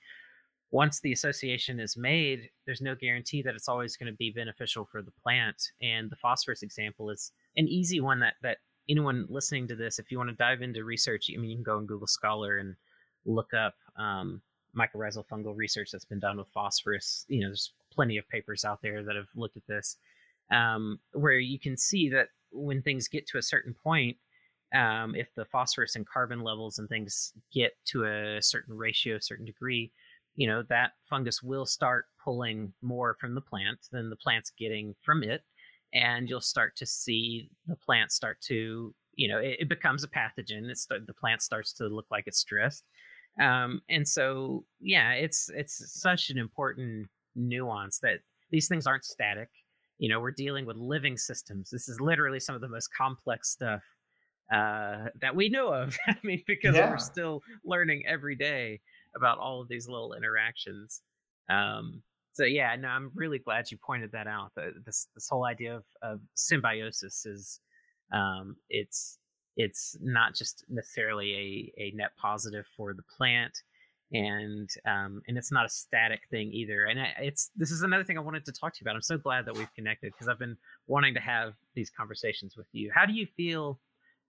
[0.70, 4.88] once the association is made, there's no guarantee that it's always going to be beneficial
[4.90, 5.70] for the plant.
[5.82, 10.10] And the phosphorus example is an easy one that that anyone listening to this, if
[10.10, 12.74] you want to dive into research, I mean, you can go on Google Scholar and
[13.24, 14.42] look up um,
[14.76, 17.24] mycorrhizal fungal research that's been done with phosphorus.
[17.28, 19.96] You know, there's plenty of papers out there that have looked at this,
[20.50, 24.16] um, where you can see that when things get to a certain point,
[24.74, 29.20] um, if the phosphorus and carbon levels and things get to a certain ratio, a
[29.20, 29.92] certain degree,
[30.36, 34.94] you know, that fungus will start pulling more from the plant than the plant's getting
[35.02, 35.42] from it.
[35.92, 40.08] And you'll start to see the plant start to, you know, it, it becomes a
[40.08, 40.68] pathogen.
[40.68, 42.84] It's the, the plant starts to look like it's stressed.
[43.40, 48.20] Um, and so, yeah, it's it's such an important nuance that
[48.50, 49.48] these things aren't static.
[49.98, 51.70] You know, we're dealing with living systems.
[51.70, 53.82] This is literally some of the most complex stuff
[54.52, 55.96] uh, that we know of.
[56.06, 56.90] I mean, because yeah.
[56.90, 58.80] we're still learning every day
[59.16, 61.02] about all of these little interactions.
[61.48, 64.52] Um, so yeah, no, I'm really glad you pointed that out.
[64.84, 67.60] This this whole idea of, of symbiosis is
[68.12, 69.18] um, it's
[69.56, 73.62] it's not just necessarily a, a net positive for the plant
[74.12, 78.18] and um, and it's not a static thing either and it's this is another thing
[78.18, 80.38] i wanted to talk to you about i'm so glad that we've connected because i've
[80.38, 83.78] been wanting to have these conversations with you how do you feel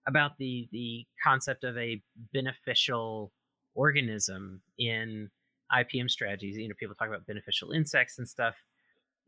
[0.06, 2.00] about the the concept of a
[2.32, 3.32] beneficial
[3.74, 5.30] organism in
[5.72, 6.56] IPM strategies.
[6.56, 8.54] You know, people talk about beneficial insects and stuff.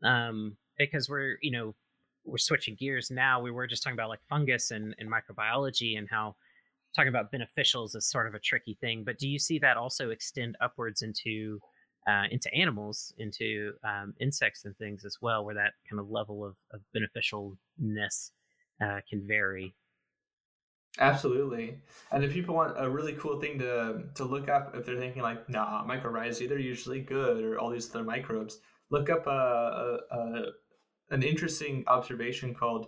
[0.03, 1.75] Um, because we're, you know,
[2.29, 3.41] we're switching gears now.
[3.41, 6.35] We were just talking about like fungus and, and microbiology and how
[6.95, 9.03] talking about beneficials is sort of a tricky thing.
[9.03, 11.59] But do you see that also extend upwards into
[12.07, 16.43] uh, into animals, into um, insects and things as well, where that kind of level
[16.45, 18.31] of, of beneficialness
[18.81, 19.75] uh, can vary?
[20.97, 21.77] Absolutely.
[22.11, 25.21] And if people want a really cool thing to to look up, if they're thinking
[25.21, 30.17] like, nah, mycorrhizae, they're usually good, or all these other microbes, look up a, a,
[30.17, 30.28] a
[31.11, 32.87] an interesting observation called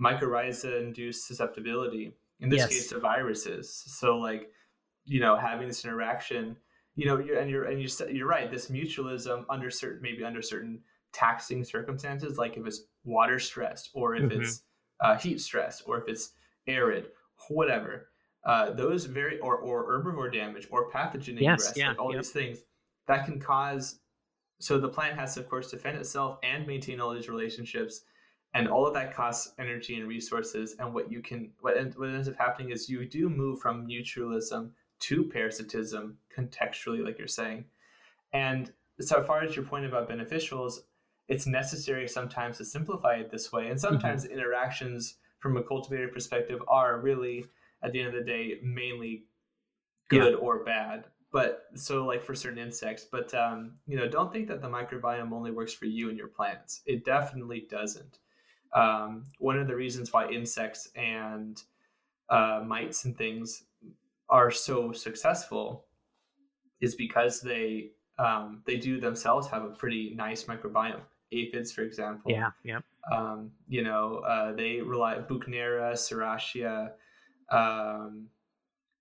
[0.00, 2.12] mycorrhiza-induced susceptibility.
[2.42, 2.68] In this yes.
[2.68, 3.70] case, to viruses.
[3.70, 4.50] So, like,
[5.04, 6.56] you know, having this interaction,
[6.94, 8.50] you know, you're, and you're and you're you're right.
[8.50, 10.80] This mutualism under certain maybe under certain
[11.12, 14.40] taxing circumstances, like if it's water stressed, or if mm-hmm.
[14.40, 14.62] it's
[15.02, 16.32] uh, heat stressed, or if it's
[16.66, 17.08] arid
[17.48, 18.08] whatever.
[18.44, 22.22] Uh, those very or or herbivore damage or pathogen ingress, yes, yeah, like all yep.
[22.22, 22.60] these things
[23.06, 23.98] that can cause.
[24.60, 28.02] So the plant has to, of course, defend itself and maintain all these relationships,
[28.52, 30.76] and all of that costs energy and resources.
[30.78, 34.70] And what you can, what, what ends up happening is you do move from mutualism
[35.00, 37.64] to parasitism contextually, like you're saying.
[38.32, 38.70] And
[39.00, 40.80] so far as your point about beneficials,
[41.28, 43.78] it's necessary sometimes to simplify it this way, and mm-hmm.
[43.78, 44.34] sometimes mm-hmm.
[44.34, 47.46] interactions from a cultivator perspective are really
[47.82, 49.24] at the end of the day mainly
[50.08, 50.38] good yeah.
[50.38, 54.60] or bad but so like for certain insects but um, you know don't think that
[54.60, 56.82] the microbiome only works for you and your plants.
[56.86, 58.18] It definitely doesn't.
[58.72, 61.60] Um, one of the reasons why insects and
[62.28, 63.64] uh, mites and things
[64.28, 65.86] are so successful
[66.80, 71.02] is because they um, they do themselves have a pretty nice microbiome.
[71.32, 72.30] Aphids for example.
[72.30, 72.80] Yeah yeah.
[73.10, 76.92] Um, you know, uh, they rely Buchnera, Serratia,
[77.50, 78.26] um,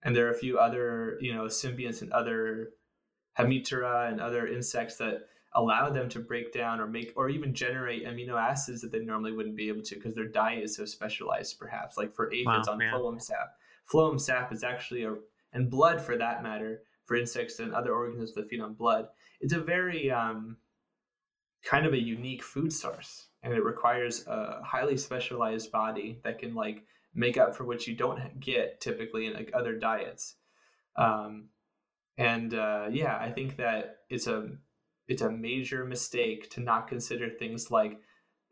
[0.04, 2.72] and there are a few other, you know, symbionts and other
[3.38, 8.06] Hemiptera and other insects that allow them to break down or make or even generate
[8.06, 11.60] amino acids that they normally wouldn't be able to because their diet is so specialized,
[11.60, 11.98] perhaps.
[11.98, 12.94] Like for aphids wow, on man.
[12.94, 13.56] phloem sap.
[13.92, 15.16] Phloem sap is actually a
[15.54, 19.08] and blood for that matter for insects and other organisms that feed on blood.
[19.42, 20.58] It's a very um,
[21.64, 26.54] kind of a unique food source and it requires a highly specialized body that can
[26.54, 26.84] like
[27.14, 30.36] make up for what you don't get typically in like other diets
[30.96, 31.50] um,
[32.18, 34.50] and uh, yeah i think that it's a
[35.08, 38.00] it's a major mistake to not consider things like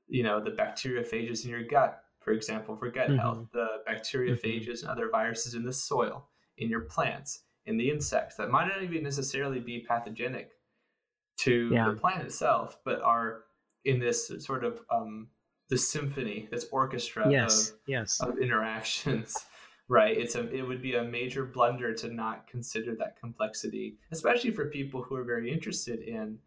[0.08, 3.20] you know the bacteriophages in your gut for example for gut mm-hmm.
[3.20, 4.90] health the bacteriophages mm-hmm.
[4.90, 8.82] and other viruses in the soil in your plants in the insects that might not
[8.82, 10.52] even necessarily be pathogenic
[11.38, 11.90] to yeah.
[11.90, 13.44] the plant itself but are
[13.86, 15.28] in this sort of um,
[15.70, 18.20] the symphony, this orchestra yes, of, yes.
[18.22, 19.36] of interactions.
[19.90, 24.52] right it's a it would be a major blunder to not consider that complexity especially
[24.52, 26.38] for people who are very interested in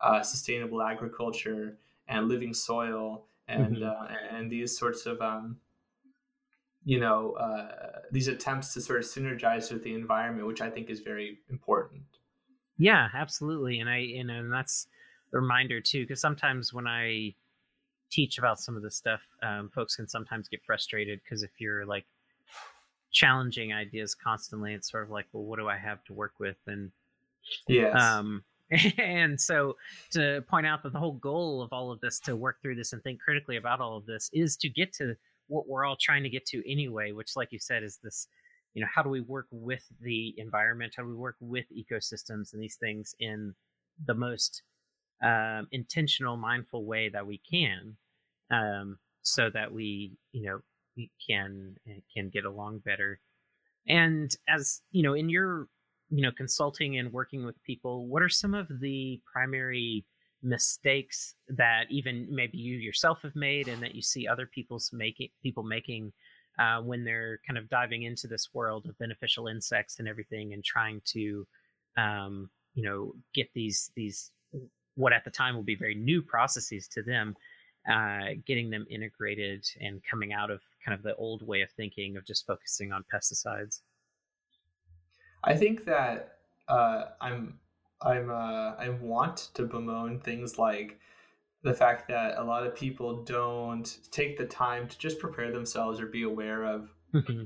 [0.00, 3.84] uh, sustainable agriculture and living soil and mm-hmm.
[3.84, 5.56] uh, and these sorts of um,
[6.84, 10.88] you know uh, these attempts to sort of synergize with the environment which i think
[10.88, 12.04] is very important
[12.76, 13.80] Yeah, absolutely.
[13.80, 14.88] And I, you know, and that's
[15.30, 17.34] the reminder too, because sometimes when I
[18.14, 21.84] teach about some of this stuff, um, folks can sometimes get frustrated because if you're
[21.84, 22.06] like
[23.12, 26.56] challenging ideas constantly, it's sort of like, well, what do I have to work with?
[26.66, 26.92] And
[27.68, 28.44] yeah, Um,
[28.98, 29.76] and so
[30.12, 32.92] to point out that the whole goal of all of this to work through this
[32.92, 35.16] and think critically about all of this is to get to
[35.48, 38.26] what we're all trying to get to anyway which like you said is this
[38.74, 40.94] you know how do we work with the environment?
[40.96, 43.54] How do we work with ecosystems and these things in
[44.04, 44.62] the most
[45.22, 47.96] um, intentional mindful way that we can
[48.54, 50.60] um, so that we you know
[50.96, 53.20] we can eh, can get along better.
[53.88, 55.68] And as you know in your
[56.10, 60.04] you know consulting and working with people what are some of the primary
[60.42, 65.28] mistakes that even maybe you yourself have made and that you see other people's making
[65.42, 66.12] people making
[66.58, 70.62] uh, when they're kind of diving into this world of beneficial insects and everything and
[70.62, 71.46] trying to
[71.96, 74.30] um, you know get these these
[74.96, 77.34] what at the time will be very new processes to them
[77.90, 82.16] uh, getting them integrated and coming out of kind of the old way of thinking
[82.16, 83.80] of just focusing on pesticides
[85.44, 87.58] I think that uh, I'm
[88.02, 90.98] I'm uh, I want to bemoan things like
[91.62, 96.00] the fact that a lot of people don't take the time to just prepare themselves
[96.00, 96.90] or be aware of.
[97.14, 97.44] Mm-hmm.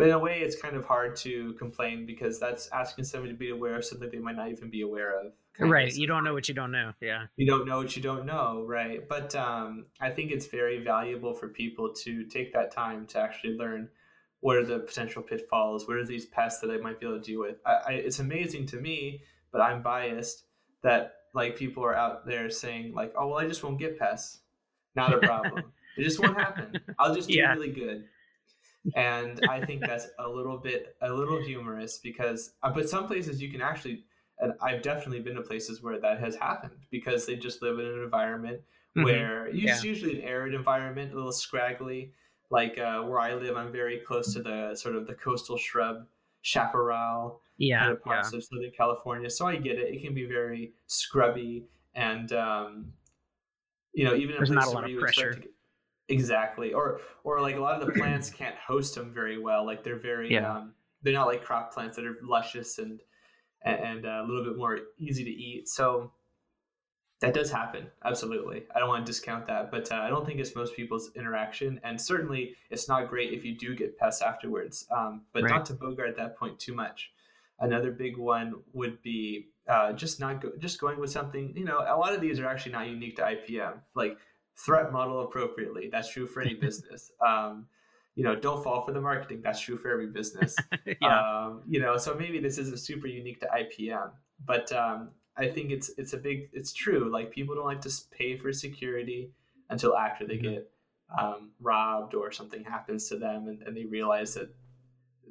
[0.00, 3.38] But in a way, it's kind of hard to complain because that's asking somebody to
[3.38, 5.32] be aware of something they might not even be aware of.
[5.58, 5.94] Right.
[5.94, 6.94] You don't know what you don't know.
[7.02, 7.26] Yeah.
[7.36, 8.64] You don't know what you don't know.
[8.66, 9.06] Right.
[9.06, 13.58] But um, I think it's very valuable for people to take that time to actually
[13.58, 13.90] learn
[14.40, 15.86] what are the potential pitfalls?
[15.86, 17.56] What are these pests that I might be able to deal with?
[17.66, 20.44] I, I, it's amazing to me, but I'm biased
[20.82, 24.38] that like people are out there saying like, oh well, I just won't get pests.
[24.96, 25.74] Not a problem.
[25.98, 26.80] it just won't happen.
[26.98, 27.52] I'll just do Yeah.
[27.52, 28.06] really good.
[28.96, 33.40] And I think that's a little bit a little humorous because, uh, but some places
[33.42, 34.04] you can actually,
[34.38, 37.86] and I've definitely been to places where that has happened because they just live in
[37.86, 38.62] an environment
[38.96, 39.04] Mhm.
[39.04, 39.72] where Yeah.
[39.74, 42.14] it's usually an arid environment, a little scraggly.
[42.50, 46.06] Like uh, where I live, I'm very close to the sort of the coastal shrub
[46.42, 47.80] chaparral Yeah.
[47.80, 48.12] kind of Yeah.
[48.12, 49.28] parts of Southern California.
[49.30, 49.94] So I get it.
[49.94, 52.92] It can be very scrubby and um,
[53.92, 55.34] you know even in There's not a places lot where of you expect pressure.
[55.34, 55.50] to get-
[56.10, 59.64] exactly or or like a lot of the plants can't host them very well.
[59.64, 60.56] Like they're very Yeah.
[60.56, 63.00] um, they're not like crop plants that are luscious and
[63.62, 65.68] and uh, a little bit more easy to eat.
[65.68, 66.12] So
[67.20, 68.64] that does happen, absolutely.
[68.74, 71.78] I don't want to discount that, but uh, I don't think it's most people's interaction,
[71.84, 74.86] and certainly it's not great if you do get pests afterwards.
[74.90, 75.50] Um, but Right.
[75.50, 77.12] not to bogart that point too much.
[77.58, 81.52] Another big one would be uh, just not go- just going with something.
[81.54, 83.74] You know, a lot of these are actually not unique to IPM.
[83.94, 84.16] Like
[84.64, 85.88] threat model appropriately.
[85.90, 87.12] That's true for any business.
[87.26, 87.66] Um,
[88.16, 89.40] you know, don't fall for the marketing.
[89.42, 90.54] That's true for every business
[91.00, 91.20] yeah.
[91.46, 94.10] um, you know so maybe this isn't super unique to ipm
[94.44, 97.92] but um, i think it's it's a big it's true like people don't like to
[98.10, 99.30] pay for security
[99.70, 100.42] until after they Mhm.
[100.42, 100.70] get
[101.18, 104.50] um, robbed or something happens to them and, and they realize that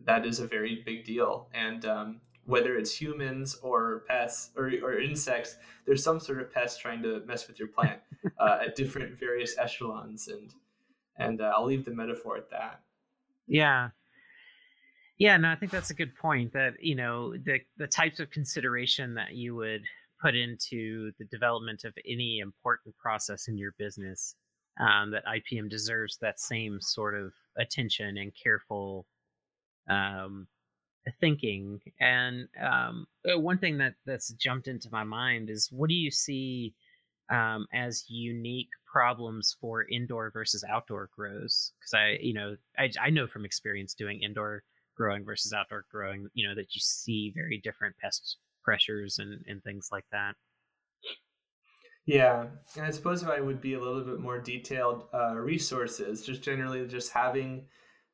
[0.05, 4.99] that is a very big deal and um, whether it's humans or pests or, or
[4.99, 7.99] insects there's some sort of pest trying to mess with your plant
[8.39, 10.53] uh, at different various echelons and
[11.17, 12.81] and uh, i'll leave the metaphor at that
[13.47, 13.89] Yeah.
[15.17, 18.29] Yeah, no, I think that's a good point that, you know, the the types of
[18.31, 19.81] consideration that you would
[20.21, 24.35] put into the development of any important process in your business,
[24.79, 29.05] um, that IPM deserves that same sort of attention and careful
[29.89, 30.47] um,
[31.19, 31.81] thinking.
[31.99, 36.11] And um, uh, one thing that that's jumped into my mind is what do you
[36.11, 36.73] see
[37.29, 41.73] um, as unique problems for indoor versus outdoor grows?
[41.79, 44.63] Because I, you know, I, I know from experience doing indoor
[44.95, 49.63] growing versus outdoor growing, you know, that you see very different pest pressures and, and
[49.63, 50.33] things like that.
[52.05, 56.25] Yeah, and I suppose if I would be a little bit more detailed, uh, resources,
[56.25, 57.65] just generally just having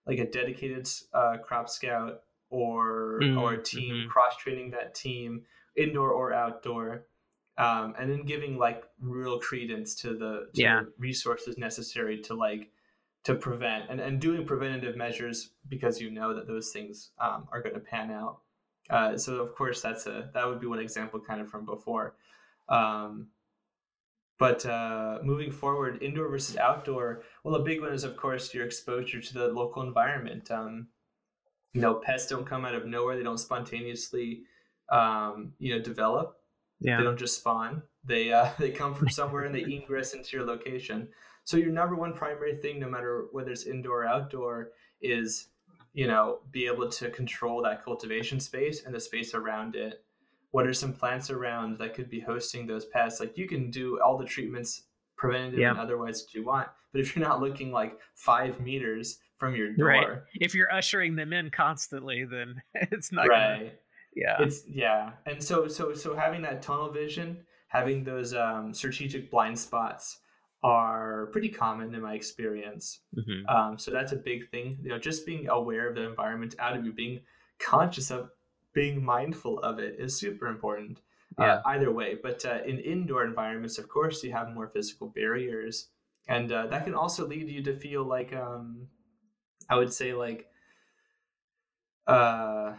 [0.05, 4.07] like a dedicated uh, crop scout or Mm, or a team mhm.
[4.07, 7.07] cross training that team indoor or outdoor,
[7.57, 10.83] um, and then giving like real credence to the to Yeah.
[10.97, 12.71] resources necessary to like
[13.23, 17.61] to prevent and, and doing preventative measures because you know that those things um, are
[17.61, 18.39] going to pan out.
[18.89, 22.15] Uh, so of course that's a that would be one example kind of from before.
[22.69, 23.29] Um,
[24.37, 28.65] but uh, moving forward, indoor versus outdoor, well, a big one is, of course, your
[28.65, 30.51] exposure to the local environment.
[30.51, 30.87] Um,
[31.75, 34.43] you know, pests don't come out of nowhere; they don't spontaneously,
[34.89, 36.37] um, you know, develop.
[36.79, 36.97] Yeah.
[36.97, 37.83] They don't just spawn.
[38.03, 41.09] They uh, they come from somewhere and they ingress into your location.
[41.43, 44.71] So your number one primary thing, no matter whether it's indoor or outdoor,
[45.01, 45.47] is
[45.93, 50.05] you know be able to control that cultivation space and the space around it
[50.55, 53.19] what are some plants around that could be hosting those pests?
[53.19, 54.83] Like you can do all the treatments
[55.17, 55.71] preventative Yeah.
[55.71, 59.73] and otherwise that you want, but if you're not looking like five meters from your
[59.73, 60.07] door, Right.
[60.41, 63.79] If you're ushering them in constantly, then it's not gonna, right?
[64.15, 64.37] yeah.
[64.41, 69.57] It's yeah, and so so so having that tunnel vision, having those um, strategic blind
[69.59, 70.19] spots
[70.63, 73.01] are pretty common in my experience.
[73.15, 73.47] Mhm.
[73.49, 74.77] Um, so that's a big thing.
[74.81, 77.19] You know, just being aware of the environment out of you, being
[77.59, 78.31] conscious of,
[78.73, 81.01] being mindful of it is super important.
[81.37, 81.55] Yeah.
[81.55, 85.89] Uh, either way, but uh, in indoor environments, of course, you have more physical barriers,
[86.27, 88.87] and uh, that can also lead you to feel like, um,
[89.69, 90.49] I would say, like,
[92.07, 92.75] uh,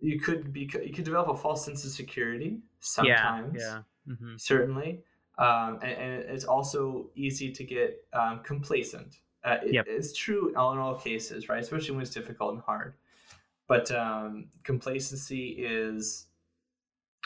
[0.00, 3.82] you could be, you could develop a false sense of security sometimes Yeah.
[4.06, 4.14] Yeah.
[4.14, 5.02] hmm certainly
[5.38, 9.86] um, and, and it's also easy to get um, complacent uh, it- Yep.
[9.88, 12.94] it's true in all cases right especially when it's difficult and hard
[13.68, 16.26] but um, complacency is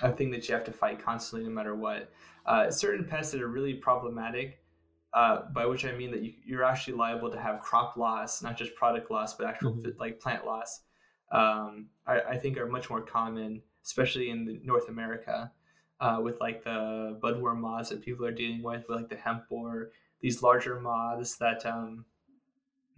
[0.03, 2.11] a thing that you have to fight constantly no matter what
[2.46, 4.62] uh, certain pests that are really problematic
[5.12, 8.57] uh, by which i mean that you, you're actually liable to have crop loss not
[8.57, 9.98] just product loss but actual Mhm.
[9.98, 10.80] like plant loss
[11.32, 15.53] um, I, I think are much more common especially in north america
[16.01, 19.48] uh, with like the budworm moths that people are dealing with, with like the hemp
[19.48, 22.07] borer, these larger moths that um,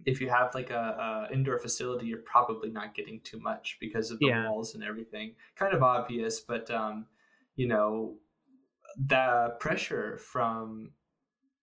[0.05, 4.11] if you have like a, a indoor facility, you're probably not getting too much because
[4.11, 4.43] of the Yeah.
[4.43, 5.35] walls and everything.
[5.55, 7.07] Kind of obvious, but um,
[7.55, 8.17] you know,
[8.97, 10.93] the pressure from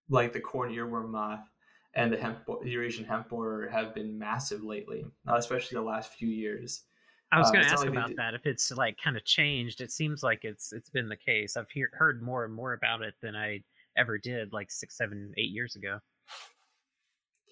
[0.09, 1.49] like the corn earworm moth
[1.95, 6.29] and the hemp Eurasian hemp borer have been massive lately, uh, especially the last few
[6.29, 6.85] years.
[7.33, 8.35] I was Uh, going to not ask like about that.
[8.35, 11.57] If it's like kind of changed, it seems like it's it's been the case.
[11.57, 13.63] I've hear, heard more and more about it than I
[13.97, 16.01] ever did like six, seven, eight years ago.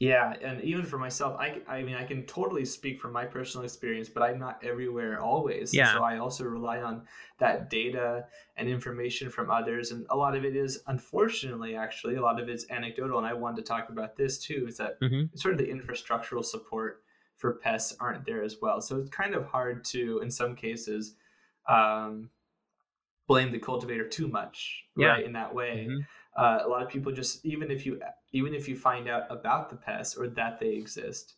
[0.00, 3.64] Yeah, and even for myself, I, I mean, I can totally speak from my personal
[3.64, 5.72] experience, but I'm not everywhere always.
[5.72, 5.92] Yeah.
[5.92, 9.90] So I also rely on that data and information from others.
[9.90, 13.18] And a lot of it is, unfortunately, actually, a lot of it's anecdotal.
[13.18, 15.30] And I wanted to talk about this too is that Mhm.
[15.34, 17.02] sort of the infrastructural support
[17.34, 18.80] for pests aren't there as well.
[18.80, 21.16] So it's kind of hard to, in some cases,
[21.68, 22.30] um,
[23.26, 25.16] blame the cultivator too much, Yeah.
[25.16, 25.24] right?
[25.24, 26.06] In that way Mhm.
[26.38, 28.00] Uh, a lot of people just even if you
[28.32, 31.34] even if you find out about the pests or that they exist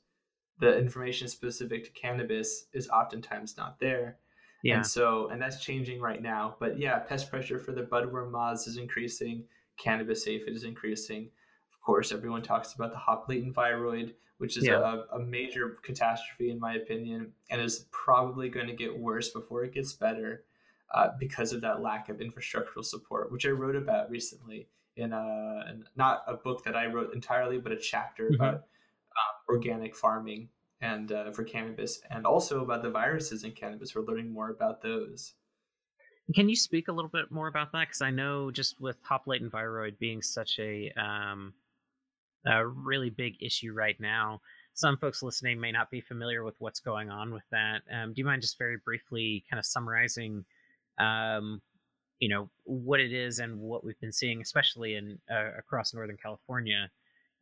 [0.60, 4.18] the information specific to cannabis is oftentimes not there.
[4.62, 4.76] Yeah.
[4.76, 6.56] and so and that's changing right now.
[6.60, 9.44] But yeah pest pressure for the budworm moths is increasing.
[9.78, 11.30] Cannabis aphid is increasing.
[11.74, 15.02] Of course everyone talks about the hop latent viroid which is Yeah.
[15.12, 19.64] a, a major catastrophe in my opinion and is probably going to get worse before
[19.64, 20.44] it gets better
[20.94, 24.66] uh, because of that lack of infrastructural support, which I wrote about recently
[24.96, 28.34] in a in- not a book that I wrote entirely, but a chapter Mhm.
[28.34, 30.48] about um, organic farming
[30.80, 33.94] and uh, for cannabis, and also about the viruses in cannabis.
[33.94, 35.34] We're learning more about those.
[36.34, 37.88] Can you speak a little bit more about that?
[37.88, 41.54] Because I know just with hop latent viroid being such a um,
[42.46, 44.40] a really big issue right now,
[44.72, 47.82] some folks listening may not be familiar with what's going on with that.
[47.92, 50.44] Um, do you mind just very briefly kind of summarizing,
[50.98, 51.60] um,
[52.20, 56.18] you know, what it is and what we've been seeing, especially in uh, across Northern
[56.22, 56.90] California?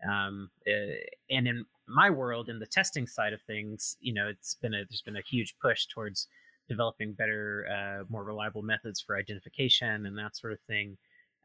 [0.08, 0.94] Um, uh,
[1.28, 4.84] and in my world, in the testing side of things, you know, it's been a
[4.88, 6.28] there's been a huge push towards
[6.68, 10.96] developing better, uh, more reliable methods for identification and that sort of thing.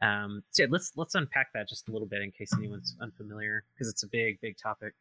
[0.02, 3.64] Um, so yeah, let's let's unpack that just a little bit in case anyone's unfamiliar,
[3.74, 4.94] because it's a big, big topic.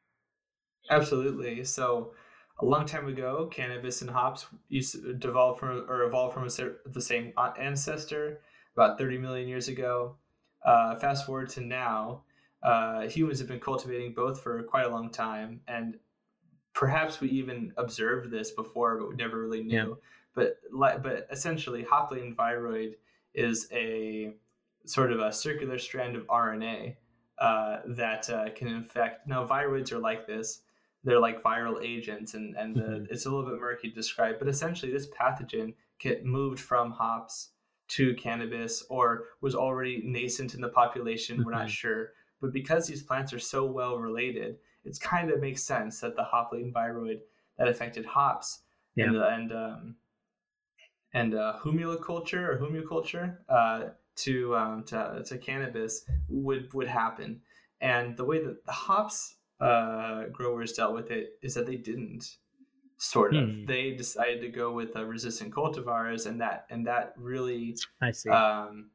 [0.91, 1.65] Absolutely.
[1.65, 2.13] So,
[2.61, 6.91] a long time ago, cannabis and hops used to develop from or evolved from a,
[6.91, 8.41] the same ancestor
[8.77, 10.17] about 30 million years ago.
[10.65, 12.23] Uh, fast forward to now,
[12.63, 15.99] uh, humans have been cultivating both for quite a long time, and
[16.73, 19.75] perhaps we even observed this before, but we never really knew.
[19.75, 19.95] Yeah.
[20.35, 22.95] But but essentially, hop latent viroid
[23.35, 24.35] is a
[24.87, 26.97] sort of a circular strand of RNA
[27.39, 29.27] uh, that uh, can infect.
[29.27, 30.63] Now, viroids are like this
[31.05, 33.07] they're like viral agents and and the, Mhm.
[33.11, 37.51] it's a little bit murky to describe but essentially this pathogen get moved from hops
[37.89, 41.71] to cannabis or was already nascent in the population we're not Mhm.
[41.71, 46.17] sure but because these plants are so well related it's kind of makes sense that
[46.17, 47.21] the hop latent viroid
[47.59, 48.63] that affected hops
[48.97, 49.97] and and um,
[51.15, 57.41] and uh, humiculture or humiculture uh, to, um, to to cannabis would would happen.
[57.81, 62.39] And the way that the hops uh, growers dealt with it is that they didn't.
[62.99, 63.67] Sort of, Hmm.
[63.67, 68.45] they decided to go with uh, resistant cultivars, and that and that really I see.
[68.47, 68.93] um,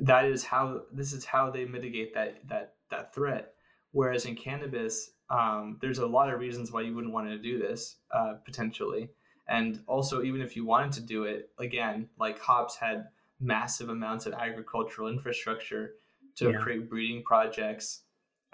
[0.00, 3.54] that is how this is how they mitigate that that that threat.
[3.92, 7.58] Whereas in cannabis, um, there's a lot of reasons why you wouldn't want to do
[7.58, 9.10] this uh, potentially,
[9.46, 14.26] And also, even if you wanted to do it, again, like hops had massive amounts
[14.26, 15.96] of agricultural infrastructure
[16.36, 16.54] to Yeah.
[16.54, 18.03] create breeding projects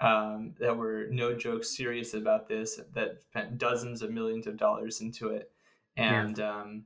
[0.01, 5.01] um, that were no joke serious about this, that spent dozens of millions of dollars
[5.01, 5.51] into it.
[5.97, 6.21] Yeah.
[6.23, 6.83] And um,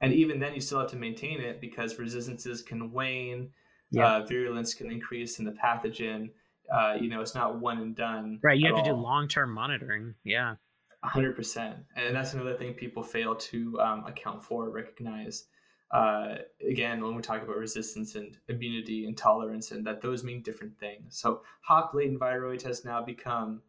[0.00, 3.50] and even then, you still have to maintain it because resistances can wane,
[3.90, 4.16] Yeah.
[4.16, 6.30] uh, virulence can increase in the pathogen.
[6.72, 8.38] Uh, you know, it's not one and done.
[8.42, 8.58] right.
[8.58, 10.14] You have to do long term monitoring.
[10.24, 10.54] Yeah.
[11.02, 15.46] hundred percent, and that's another thing people fail to um, account for, recognize.
[15.90, 16.36] Uh,
[16.66, 20.78] again, when we talk about resistance and immunity and tolerance, and that those mean different
[20.78, 21.18] things.
[21.18, 23.62] So, hop latent viroid has now become,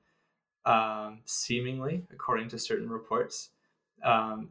[0.66, 3.50] um, seemingly, according to certain reports,
[4.04, 4.50] um,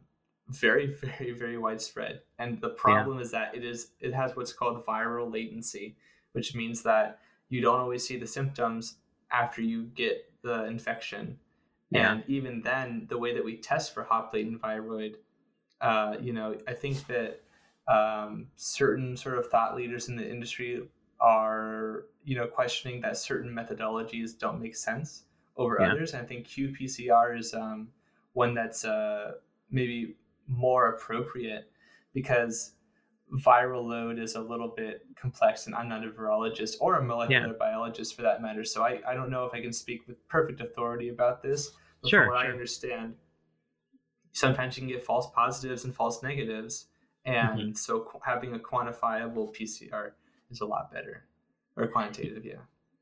[0.49, 2.21] very, very, very widespread.
[2.39, 5.95] And the problem is that it is it has what's called viral latency,
[6.33, 8.95] which means that you don't always see the symptoms
[9.31, 11.39] after you get the infection.
[11.89, 12.11] Yeah.
[12.11, 15.15] And even then, the way that we test for hop latent viroid,
[15.79, 17.41] uh, you know, I think that
[17.87, 20.87] um, certain sort of thought leaders in the industry
[21.19, 25.25] are, you know, questioning that certain methodologies don't make sense
[25.57, 25.91] over Yeah.
[25.91, 26.13] others.
[26.13, 27.89] And I think qPCR is um,
[28.33, 29.33] one that's uh,
[29.69, 30.15] maybe
[30.47, 31.71] more appropriate
[32.13, 32.73] because
[33.33, 37.53] viral load is a little bit complex and I'm not a virologist or a molecular
[37.53, 38.63] biologist for that matter.
[38.65, 41.71] So I, I don't know if I can speak with perfect authority about this.
[42.01, 43.15] But Sure, from what I understand,
[44.33, 46.87] sometimes you can get false positives and false negatives.
[47.25, 47.73] And Mm-hmm.
[47.73, 50.11] so qu- having a quantifiable PCR
[50.49, 51.25] is a lot better
[51.77, 52.43] or quantitative.
[52.45, 52.55] Yeah.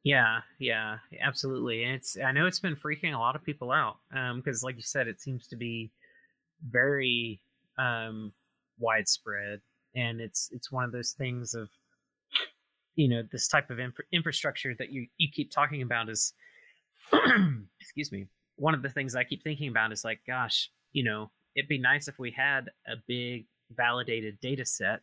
[0.03, 1.83] Yeah, yeah, absolutely.
[1.83, 3.97] And it's I know it's been freaking a lot of people out
[4.35, 5.91] because, like you said, it seems to be
[6.69, 7.41] very
[7.77, 8.31] um,
[8.77, 9.59] widespread,
[9.95, 11.67] and it's it's one of those things of
[12.95, 16.33] you know this type of infra- infrastructure that you you keep talking about is
[17.81, 18.27] excuse me.
[18.55, 21.77] One of the things I keep thinking about is like, gosh, you know, it'd be
[21.77, 23.45] nice if we had a big
[23.75, 25.01] validated data set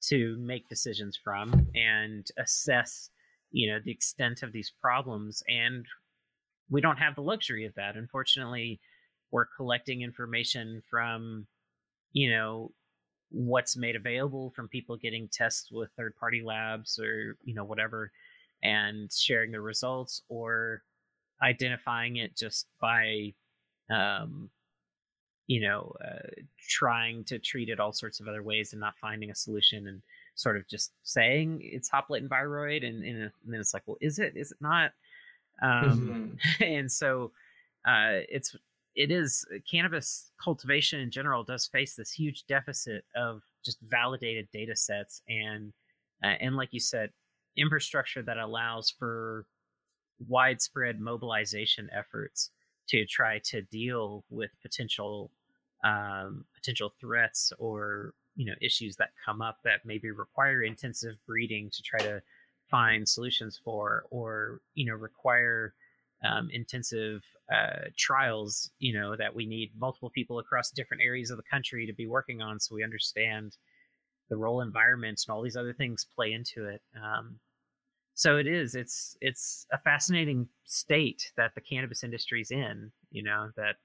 [0.00, 3.10] to make decisions from and assess
[3.50, 5.42] you know the extent of these problems.
[5.48, 5.86] And
[6.70, 7.96] we don't have the luxury of that.
[7.96, 8.80] Unfortunately
[9.30, 11.46] we're collecting information from
[12.12, 12.72] you know
[13.30, 18.10] what's made available from people getting tests with third party labs or you know whatever
[18.62, 20.82] and sharing the results or
[21.42, 23.32] identifying it just by
[23.90, 24.50] um
[25.48, 26.28] you know uh,
[26.68, 30.02] trying to treat it all sorts of other ways and not finding a solution and
[30.36, 33.98] sort of just saying it's hop latent viroid and, and, and then it's like well
[34.00, 34.92] is it is it not
[35.62, 36.60] um Mhm.
[36.80, 37.32] and so
[37.86, 38.56] uh it's
[38.94, 44.76] it is cannabis cultivation in general does face this huge deficit of just validated data
[44.76, 45.72] sets and
[46.24, 47.10] uh, and like you said
[47.56, 49.46] infrastructure that allows for
[50.26, 52.50] widespread mobilization efforts
[52.88, 55.30] to try to deal with potential
[55.84, 61.70] um, potential threats or you know issues that come up that maybe require intensive breeding
[61.70, 62.20] to try to
[62.70, 65.74] find solutions for or you know require
[66.24, 67.22] um, intensive
[67.52, 71.86] uh, trials you know that we need multiple people across different areas of the country
[71.86, 73.56] to be working on so we understand
[74.28, 76.82] the role environment and all these other things play into it.
[76.96, 77.38] Um,
[78.14, 83.22] so it is it's it's a fascinating state that the cannabis industry is in you
[83.22, 83.76] know that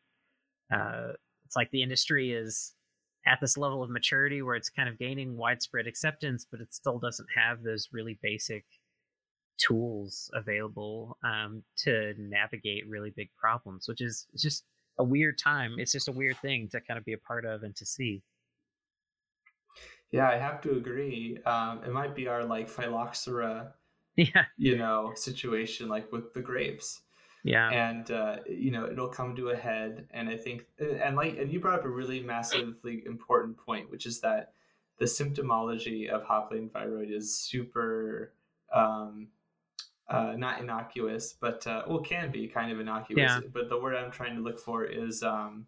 [0.75, 1.13] uh,
[1.45, 2.73] it's like the industry is
[3.25, 6.99] at this level of maturity where it's kind of gaining widespread acceptance but it still
[6.99, 8.65] doesn't have those really basic
[9.57, 14.65] tools available um, to navigate really big problems which is just
[14.99, 17.63] a weird time it's just a weird thing to kind of be a part of
[17.63, 18.21] and to see
[20.13, 21.39] Yeah, I have to agree.
[21.45, 23.73] Um, it might be our like phylloxera,
[24.15, 27.01] yeah you know, situation like with the grapes.
[27.43, 27.69] Yeah.
[27.69, 30.07] And uh, you know it'll come to a head.
[30.11, 34.05] And i think and like and you brought up a really massively important point which
[34.05, 34.53] is that
[34.99, 38.33] the symptomology of hop latent viroid is super
[38.73, 39.27] um
[40.09, 43.19] uh, not innocuous but uh, well can be kind of innocuous.
[43.19, 43.39] Yeah.
[43.53, 45.65] but the word i'm trying to look for is um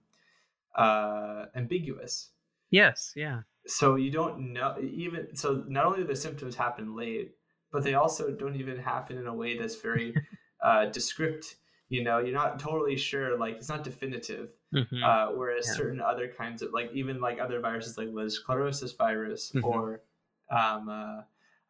[0.76, 2.32] uh ambiguous.
[2.70, 3.14] Yes.
[3.16, 3.42] Yeah.
[3.68, 7.32] So you don't know even so not only do the symptoms happen late
[7.72, 10.14] but they also don't even happen in a way that's very
[10.62, 11.56] uh descript
[11.90, 15.04] you know you're not totally sure like it's not definitive Mhm.
[15.04, 15.74] uh whereas Yeah.
[15.74, 19.64] certain other kinds of like even like other viruses like lettuce chlorosis virus Mhm.
[19.64, 20.02] or
[20.50, 21.22] um uh,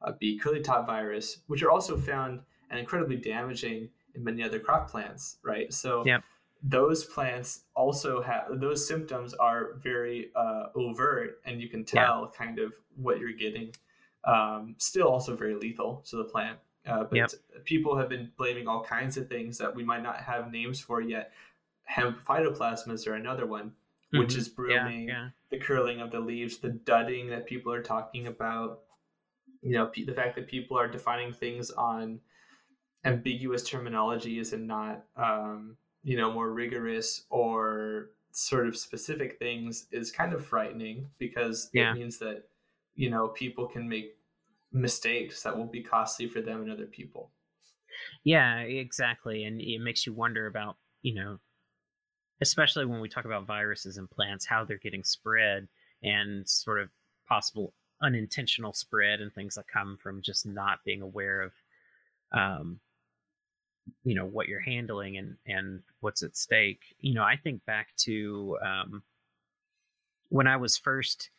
[0.01, 4.59] uh b curly top virus which are also found and incredibly damaging in many other
[4.59, 6.03] crop plants right so
[6.63, 12.57] those plants also have those symptoms are very uh, overt and you can tell kind
[12.59, 13.71] of what you're getting
[14.23, 16.57] um, still also very lethal to the plant
[16.87, 17.35] uh, but Yep.
[17.65, 21.01] people have been blaming all kinds of things that we might not have names for
[21.01, 21.31] yet
[21.85, 23.75] hemp phytoplasmas are another one
[24.11, 24.37] which Mhm.
[24.37, 28.27] is Yeah, brooming, yeah, the curling of the leaves, the dudding that people are talking
[28.27, 28.83] about.
[29.61, 32.21] You know, the fact that people are defining things on
[33.03, 40.11] ambiguous terminologies and not, um, you know, more rigorous or sort of specific things is
[40.11, 41.89] kind of frightening because Yeah.
[41.89, 42.49] it means that,
[42.95, 44.17] you know, people can make
[44.75, 47.31] mistakes that will be costly for them and other people.
[48.23, 49.45] yeah, exactly.
[49.45, 51.39] And it makes you wonder about you know,
[52.41, 55.67] especially when we talk about viruses and plants, how they're getting spread
[56.03, 56.89] and sort of
[57.27, 61.53] possible unintentional spread and things that come from just not being aware of
[62.33, 62.79] um
[64.03, 67.95] you know what you're handling and and what's at stake you know i think back
[67.95, 69.03] to um
[70.29, 71.29] when i was first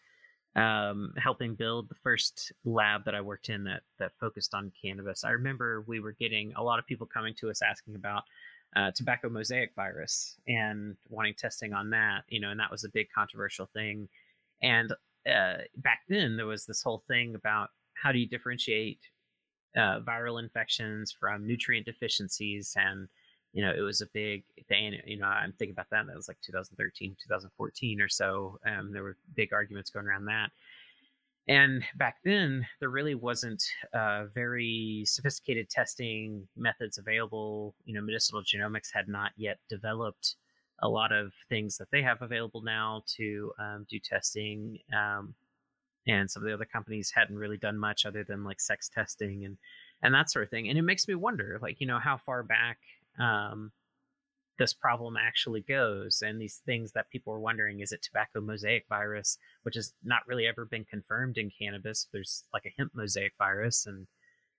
[0.56, 5.24] um helping build the first lab that i worked in that that focused on cannabis.
[5.24, 8.22] I remember we were getting a lot of people coming to us asking about
[8.74, 12.88] uh, tobacco mosaic virus and wanting testing on that you know and that was a
[12.88, 14.08] big controversial thing.
[14.62, 14.92] And
[15.26, 19.00] uh, back then there was this whole thing about how do you differentiate
[19.76, 23.08] uh, viral infections from nutrient deficiencies and
[23.56, 26.28] you know it was a big thing you know i'm thinking about that that was
[26.28, 30.50] like 2013 2014 or so um, there were big arguments going around that.
[31.48, 33.62] And back then there really wasn't
[33.94, 40.36] uh, very sophisticated testing methods available you know medicinal genomics had not yet developed
[40.82, 45.34] a lot of things that they have available now to um, do testing um,
[46.06, 49.44] and some of the other companies hadn't really done much other than like sex testing
[49.46, 49.56] and
[50.02, 50.68] and that sort of thing.
[50.68, 52.78] And it makes me wonder like you know how far back
[53.18, 53.72] um,
[54.58, 58.84] this problem actually goes and these things that people are wondering is it tobacco mosaic
[58.88, 63.32] virus which has not really ever been confirmed in cannabis there's like a hemp mosaic
[63.38, 64.06] virus and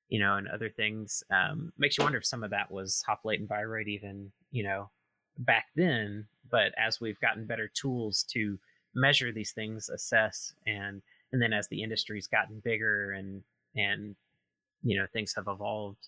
[0.10, 3.22] you know and other things um, makes you wonder if some of that was hop
[3.24, 4.90] latent viroid even you know
[5.40, 8.58] back then but as we've gotten better tools to
[8.96, 11.02] measure these things assess and
[11.32, 13.44] and then as the industry's gotten bigger and
[13.76, 14.16] and
[14.84, 16.08] you know things have evolved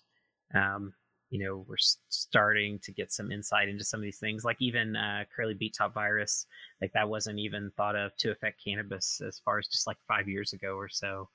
[0.54, 0.92] um
[1.30, 1.76] you know we're
[2.08, 5.74] starting to get some insight into some of these things like even uh, curly beet
[5.74, 6.46] top virus
[6.80, 10.28] like that wasn't even thought of to affect cannabis as far as just like five
[10.28, 11.28] years ago or so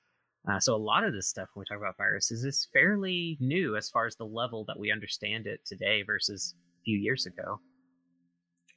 [0.49, 3.75] uh, so a lot of this stuff when we talk about viruses is fairly new
[3.75, 7.59] as far as the level that we understand it today versus a few years ago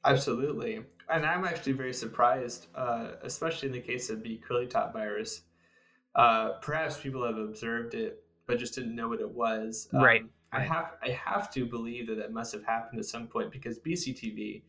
[0.05, 0.81] Absolutely.
[1.09, 5.41] And I'm actually very surprised, uh, especially in the case of the curly top virus.
[6.15, 9.89] Uh, perhaps people have observed it, but just didn't know what it was.
[9.93, 13.27] Um, Right, I have I have to believe that that must have happened at some
[13.27, 14.63] point because BCTV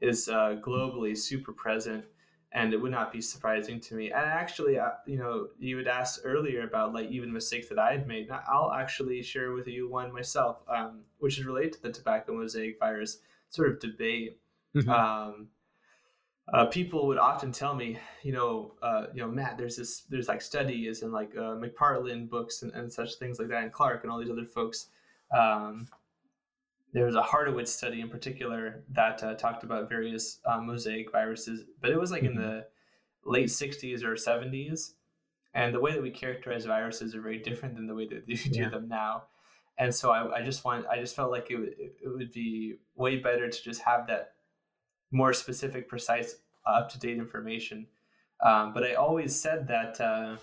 [0.00, 2.04] is uh, globally super present,
[2.52, 4.06] and it would not be surprising to me.
[4.06, 7.92] And actually, uh, you know, you had asked earlier about like even mistakes that I
[7.92, 8.30] had made.
[8.30, 12.78] I'll actually share with you one myself, um, which is related to the tobacco mosaic
[12.78, 13.18] virus
[13.50, 14.38] sort of debate
[14.74, 14.88] Mhm.
[14.90, 15.48] um,
[16.52, 20.28] uh, people would often tell me, you know, uh, you know, Matt, there's this, there's
[20.28, 24.04] like studies and like uh, McPartland books and, and such things like that, and Clarke
[24.04, 24.88] and all these other folks.
[25.32, 25.88] Um,
[26.92, 31.64] there was a Hartowicz study in particular that uh, talked about various uh, mosaic viruses,
[31.80, 32.36] but it was like in Mhm.
[32.36, 32.66] the
[33.24, 34.94] late 60s or 70s.
[35.52, 38.36] And the way that we characterize viruses are very different than the way that you
[38.36, 38.68] do Yeah.
[38.68, 39.24] them now.
[39.78, 42.76] And so I, I just want, I just felt like it, would- it would be
[42.94, 44.34] way better to just have that
[45.10, 47.86] more specific, precise, up to date information.
[48.40, 50.36] Um, but I always said that uh,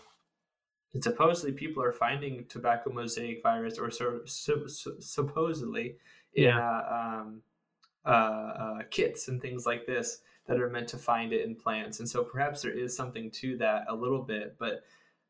[0.93, 5.97] that supposedly people are finding tobacco mosaic virus, or so, so, so- supposedly
[6.33, 6.59] in Yeah.
[6.59, 7.41] uh, um,
[8.05, 11.99] uh, uh, kits and things like this that are meant to find it in plants.
[11.99, 14.55] And so perhaps there is something to that a little bit.
[14.59, 14.83] But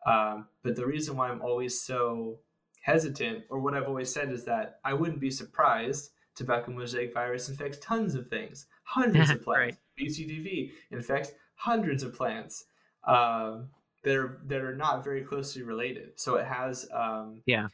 [0.05, 2.39] um, but the reason why I'm always so
[2.81, 7.47] hesitant, or what I've always said, is that I wouldn't be surprised tobacco mosaic virus
[7.47, 9.77] infects tons of things, hundreds of plants.
[9.97, 12.65] BCTV infects hundreds of plants
[13.07, 13.69] um,
[14.03, 16.19] that are that are not very closely related.
[16.19, 17.67] So it has um, Yeah.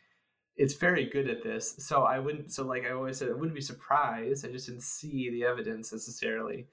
[0.58, 1.76] it's very good at this.
[1.80, 2.52] So I wouldn't.
[2.52, 4.46] So like I always said, I wouldn't be surprised.
[4.46, 6.68] I just didn't see the evidence necessarily,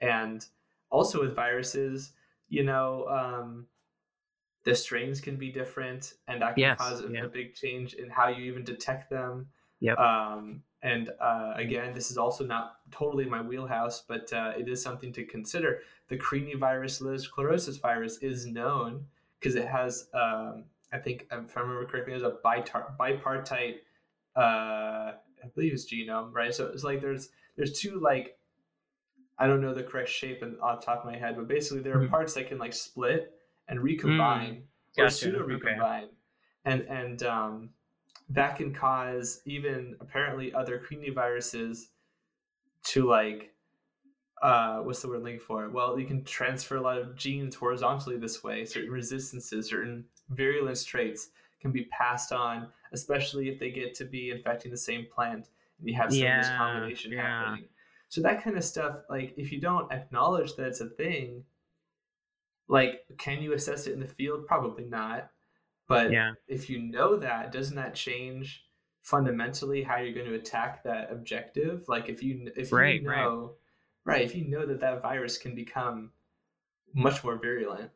[0.00, 0.44] and
[0.90, 2.12] also with viruses,
[2.48, 3.06] you know.
[3.08, 3.66] Um,
[4.64, 7.24] the strains can be different, and that can Yes, cause a, yeah.
[7.24, 9.48] a big change in how you even detect them.
[9.80, 9.98] Yep.
[9.98, 14.82] Um, and uh, again, this is also not totally my wheelhouse, but uh, it is
[14.82, 15.80] something to consider.
[16.10, 19.08] The Crinivirus sclerosis virus is known
[19.40, 23.78] because it has, um, I think, if I remember correctly, there's a bitar- bipartite,
[24.36, 26.54] uh, I believe it's genome, right?
[26.54, 28.38] So it's like there's there's two like,
[29.38, 31.80] I don't know the correct shape and off the top of my head, but basically
[31.82, 32.08] there are Mhm.
[32.08, 33.38] parts that can like split
[33.68, 35.80] and recombine or Gotcha, pseudo okay.
[35.80, 36.10] recombine,
[36.64, 37.70] and and um,
[38.30, 41.88] that can cause even apparently other criniviruses
[42.84, 43.54] to like
[44.42, 45.68] uh, what's the word I'm looking for?
[45.68, 48.64] Well, you can transfer a lot of genes horizontally this way.
[48.64, 51.30] Certain resistances, certain virulence traits
[51.60, 55.88] can be passed on, especially if they get to be infecting the same plant and
[55.88, 57.22] you have some of this combination yeah.
[57.22, 57.68] happening.
[58.08, 61.44] So that kind of stuff, like if you don't acknowledge that it's a thing,
[62.68, 64.46] like can you assess it in the field?
[64.46, 65.30] Probably not.
[65.86, 66.34] But Yeah.
[66.46, 68.64] if you know that, doesn't that change
[69.02, 71.88] fundamentally how you're going to attack that objective?
[71.88, 73.50] Like if you if Right, you know right,
[74.06, 76.10] if you know that that virus can become
[76.94, 77.90] much more virulent,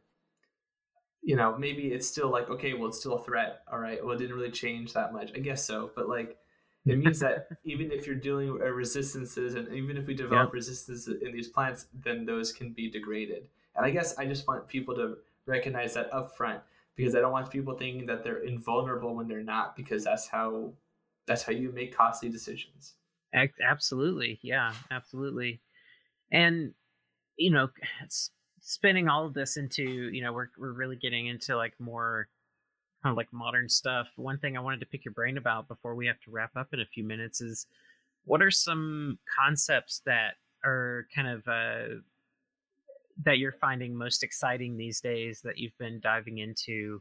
[1.22, 3.62] you know, maybe it's still like okay, well, it's still a threat.
[3.70, 5.32] All right, well, it didn't really change that much.
[5.34, 6.38] I guess so, but like.
[6.86, 11.16] It means that even if you're dealing with resistances, and even if we develop resistances
[11.22, 13.48] in these plants, then those can be degraded.
[13.74, 16.60] And I guess I just want people to recognize that up front
[16.94, 20.72] because I don't want people thinking that they're invulnerable when they're not, because that's how
[21.26, 22.94] that's how you make costly decisions.
[23.66, 24.38] Absolutely.
[24.42, 25.60] Yeah, absolutely.
[26.32, 26.74] And
[27.36, 27.68] you know,
[28.60, 32.28] spinning all of this into, you know, we're we're really getting into like more
[33.02, 34.08] kind of like modern stuff.
[34.16, 36.68] One thing I wanted to pick your brain about before we have to wrap up
[36.72, 37.66] in a few minutes is
[38.24, 41.96] what are some concepts that are kind of uh
[43.22, 47.00] that you're finding most exciting these days that you've been diving into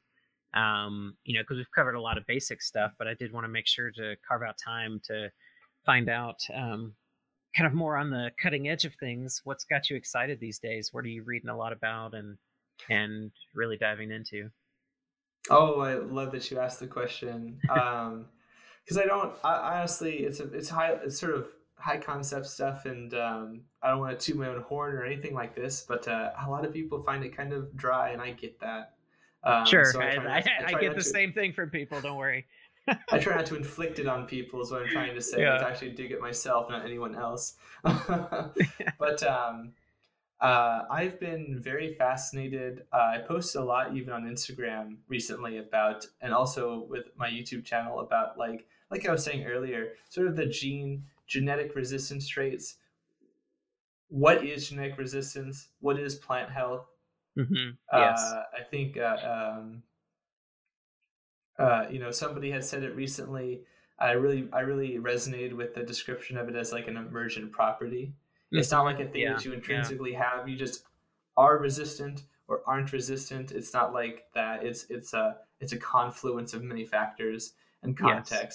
[0.54, 3.46] um you know because we've covered a lot of basic stuff but i did want
[3.46, 5.30] to make sure to carve out time to
[5.86, 6.94] find out um,
[7.56, 9.42] kind of more on the cutting edge of things.
[9.44, 10.92] What's got you excited these days?
[10.92, 12.38] What are you reading a lot about and
[12.90, 14.50] and really diving into?
[15.50, 17.60] Oh, I love that you asked the question.
[17.70, 18.26] Um,
[18.84, 21.48] because I don't, I, honestly, it's a, it's high, it's sort of
[21.78, 25.34] high concept stuff, and um, I don't want to toot my own horn or anything
[25.34, 28.32] like this, but uh, a lot of people find it kind of dry, and I
[28.32, 28.96] get that.
[29.46, 32.02] Um, sure, so I, I, not- I, try get the to- same thing from people.
[32.02, 32.46] Don't worry.
[32.88, 35.42] I try not to inflict it on people, is what I'm trying to say.
[35.42, 35.56] Yeah.
[35.56, 37.56] It's actually dig it myself, not anyone else.
[37.84, 39.74] but um,
[40.42, 42.84] uh, I've been very fascinated.
[42.92, 47.64] Uh, I posted a lot, even on Instagram recently, about, and also with my YouTube
[47.64, 52.76] channel about, like, like I was saying earlier, sort of the gene genetic resistance traits.
[54.10, 55.70] What is genetic resistance?
[55.80, 56.86] What is plant health?
[57.36, 58.22] hmm Yes.
[58.22, 59.82] Uh, I think uh, um,
[61.60, 63.64] uh, you know somebody had said it recently.
[64.00, 68.16] I really I really resonated with the description of it as like an emergent property.
[68.56, 69.58] It's not like a thing Yeah, that you yeah.
[69.58, 70.48] intrinsically have.
[70.48, 70.86] You just
[71.38, 73.52] are resistant or aren't resistant.
[73.52, 74.64] It's not like that.
[74.66, 78.48] It's it's a it's a confluence of many factors and Yes.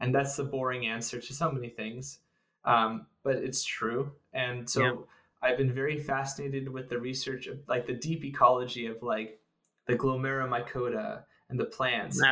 [0.00, 2.20] and that's the boring answer to so many things.
[2.64, 5.06] Um, but it's true, and so Yeah.
[5.42, 9.40] I've been very fascinated with the research of like the deep ecology of like
[9.86, 12.26] the glomeromycota and the plants Ah,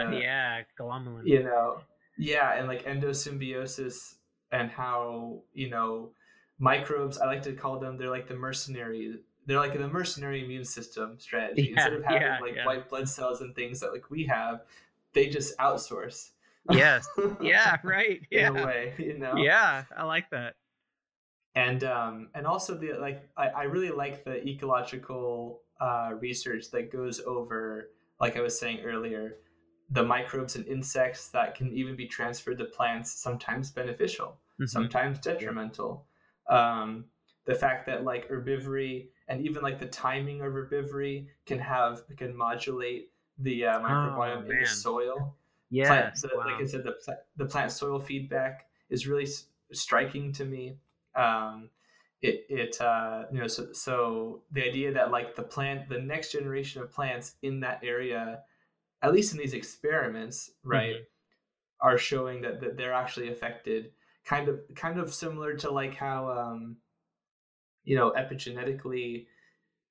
[0.00, 1.22] and like the yeah, glomalin.
[1.26, 1.80] you know
[2.18, 4.16] yeah and like endosymbiosis
[4.52, 6.10] and how you know
[6.58, 10.64] microbes i like to call them they're like the mercenary they're like the mercenary immune
[10.64, 12.66] system strategy instead of having yeah, like yeah.
[12.66, 14.62] white blood cells and things that like we have
[15.12, 16.30] they just outsource
[16.70, 17.08] Yes.
[17.40, 17.78] Yeah.
[17.84, 18.20] Right.
[18.30, 18.48] in Yeah.
[18.50, 19.84] a way you know Yeah.
[19.96, 20.56] I like that.
[21.54, 26.92] and um and also the like i, I really like the ecological uh research that
[26.92, 27.90] goes over
[28.20, 29.36] like i was saying earlier
[29.90, 34.68] the microbes and insects that can even be transferred to plants sometimes beneficial Mhm.
[34.68, 36.06] sometimes detrimental
[36.48, 37.06] um
[37.46, 42.36] the fact that like herbivory and even like the timing of herbivory can have can
[42.36, 45.36] modulate the uh, microbiome in the soil
[45.84, 46.22] plant, Yes.
[46.22, 46.44] the, wow.
[46.44, 46.96] like I said, the,
[47.36, 50.78] the plant soil feedback is really s- striking to me.
[51.14, 51.70] Um,
[52.22, 56.32] it it uh, you know so so the idea that like the plant the next
[56.32, 58.44] generation of plants in that area,
[59.02, 61.04] at least in these experiments, right, Mm-hmm.
[61.80, 63.92] are showing that, that they're actually affected.
[64.24, 66.78] Kind of kind of similar to like how um,
[67.84, 69.26] you know epigenetically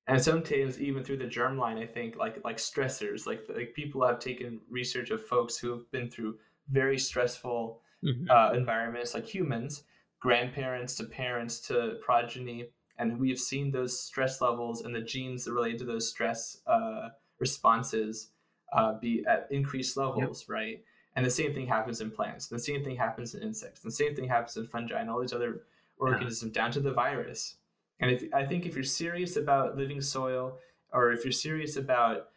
[0.08, 4.20] and sometimes even through the germline i think like like stressors like like people have
[4.20, 8.30] taken research of folks who have been through very stressful Mhm.
[8.30, 9.84] uh, environments like humans
[10.20, 12.68] grandparents to parents to progeny
[12.98, 17.08] and we've seen those stress levels and the genes that relate to those stress uh,
[17.38, 18.30] responses
[18.72, 20.82] uh, be at increased levels right?
[21.16, 24.14] And the same thing happens in plants the same thing happens in insects the same
[24.14, 25.62] thing happens in fungi and all these other
[26.00, 27.56] organisms down to the virus.
[28.00, 30.58] And if I think if you're serious about living soil,
[30.92, 32.28] or if you're serious about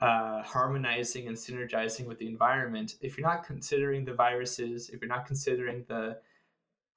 [0.00, 5.08] uh, harmonizing and synergizing with the environment, if you're not considering the viruses, if you're
[5.08, 6.16] not considering the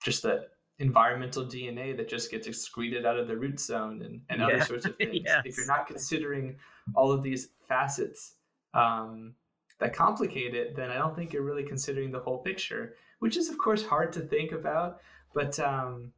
[0.04, 0.48] just the
[0.80, 4.86] environmental DNA that just gets excreted out of the root zone and, and other sorts
[4.86, 6.56] of things, if you're not considering
[6.96, 8.36] all of these facets
[8.74, 9.34] um,
[9.80, 13.50] that complicate it, then I don't think you're really considering the whole picture, which is
[13.50, 15.00] of course hard to think about,
[15.34, 16.12] but um,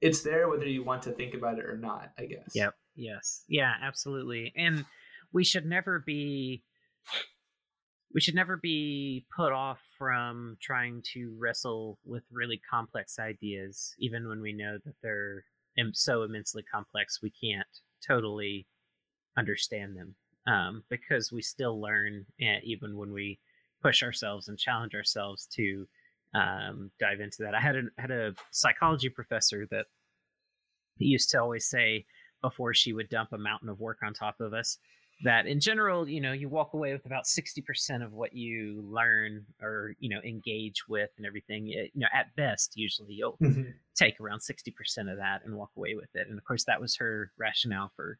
[0.00, 2.12] it's there whether you want to think about it or not.
[2.18, 2.52] I guess.
[2.54, 2.74] Yep.
[2.96, 3.44] Yes.
[3.48, 3.74] Yeah.
[3.82, 4.52] Absolutely.
[4.56, 4.84] And
[5.32, 6.62] we should never be
[8.12, 14.28] we should never be put off from trying to wrestle with really complex ideas, even
[14.28, 15.44] when we know that they're
[15.92, 17.66] so immensely complex we can't
[18.06, 18.66] totally
[19.38, 20.14] understand them.
[20.46, 23.38] Um, because we still learn, eh, even when we
[23.82, 25.86] push ourselves and challenge ourselves to
[26.34, 27.54] um, dive into that.
[27.54, 29.86] I had a had a psychology professor that
[30.98, 32.06] used to always say
[32.42, 34.78] before she would dump a mountain of work on top of us
[35.22, 39.44] that in general, you know, you walk away with about 60% of what you learn
[39.60, 41.68] or, you know, engage with and everything.
[41.68, 43.70] It, you know, at best, usually you'll mm-hmm.
[43.94, 44.72] take around 60%
[45.10, 46.26] of that and walk away with it.
[46.28, 48.18] And of course, that was her rationale for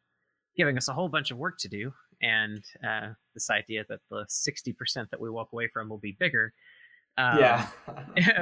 [0.55, 1.91] giving us a whole bunch of work to do.
[2.21, 6.53] And uh, this idea that the 60% that we walk away from will be bigger.
[7.17, 7.67] Um, yeah.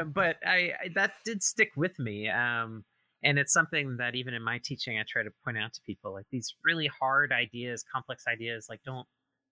[0.14, 2.30] but I, I, that did stick with me.
[2.30, 2.84] Um,
[3.24, 6.14] and it's something that even in my teaching i try to point out to people
[6.14, 9.08] like these really hard ideas complex ideas like don't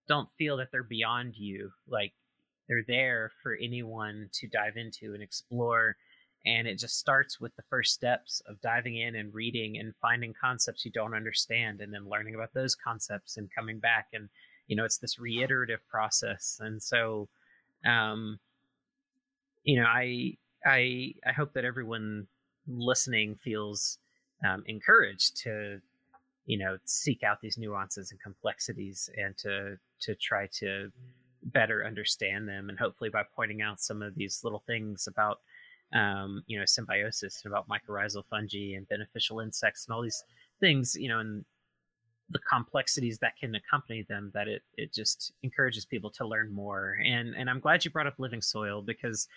[0.07, 2.13] don't feel that they're beyond you like
[2.67, 5.95] they're there for anyone to dive into and explore.
[6.45, 10.33] And it just starts with the first steps of diving in and reading and finding
[10.39, 14.07] concepts you don't understand and then learning about those concepts and coming back.
[14.13, 14.29] And
[14.67, 16.59] you know it's this reiterative process.
[16.61, 17.29] And so
[17.85, 18.39] um
[19.63, 22.27] you know i i i hope that everyone
[22.67, 23.97] listening feels
[24.47, 25.79] um, encouraged to
[26.45, 30.91] you know seek out these nuances and complexities and to to try to
[31.43, 32.69] better understand them.
[32.69, 35.39] And hopefully by pointing out some of these little things about
[35.93, 40.23] um, you know symbiosis and about mycorrhizal fungi and beneficial insects and all these
[40.59, 41.45] things you know and
[42.29, 46.97] the complexities that can accompany them that it it just encourages people to learn more.
[47.05, 49.27] And and I'm glad you brought up living soil because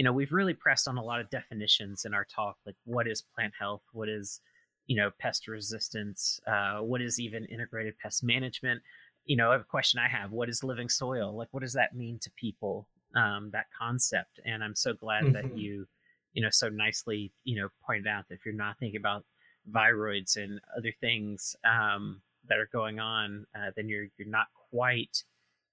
[0.00, 3.06] you know we've really pressed on a lot of definitions in our talk like what
[3.06, 3.82] is plant health?
[3.92, 4.40] What is
[4.86, 6.40] you know pest resistance?
[6.46, 8.80] Uh, what is even integrated pest management?
[9.26, 11.36] You know a question i have what is living soil?
[11.36, 12.88] Like what does that mean to people?
[13.14, 15.32] Um, that concept and i'm so glad mm-hmm.
[15.32, 15.86] that you
[16.32, 19.24] you know so nicely you know pointed out that if you're not thinking about
[19.70, 25.24] viroids and other things um, that are going on uh, then you're you're not quite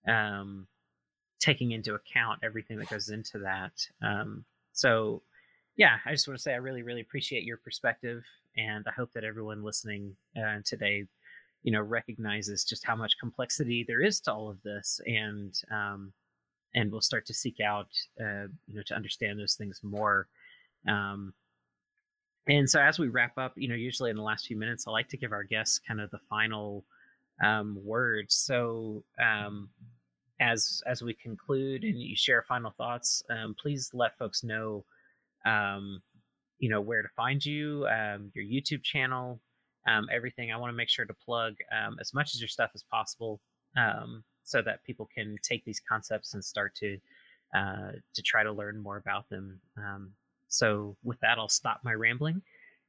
[0.07, 0.67] um,
[1.39, 3.71] taking into account everything that goes into that.
[4.01, 5.21] Um, so,
[5.75, 8.23] yeah, I just want to say I really, really appreciate your perspective,
[8.55, 11.05] and I hope that everyone listening uh, today,
[11.63, 16.13] you know, recognizes just how much complexity there is to all of this, and um,
[16.73, 17.87] and will start to seek out,
[18.19, 20.27] uh, you know, to understand those things more.
[20.87, 21.33] Um,
[22.47, 24.91] and so, as we wrap up, you know, usually in the last few minutes, I
[24.91, 26.85] like to give our guests kind of the final
[27.43, 28.35] um, words.
[28.35, 29.69] So, um,
[30.39, 34.85] as as we conclude and you share final thoughts, um, please let folks know,
[35.45, 36.01] um,
[36.59, 39.39] you know, where to find you, um, your YouTube channel,
[39.87, 40.51] um, everything.
[40.51, 43.39] I want to make sure to plug um, as much as your stuff as possible,
[43.75, 46.97] um, so that people can take these concepts and start to
[47.55, 49.59] uh, to try to learn more about them.
[50.49, 52.41] so, with that, I'll stop my rambling.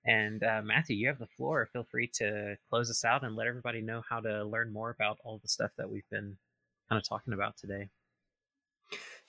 [0.05, 1.69] And uh, Matthew, you have the floor.
[1.73, 5.19] Feel free to close us out and let everybody know how to learn more about
[5.25, 6.37] all the stuff that we've been
[6.89, 7.89] kind of talking about today.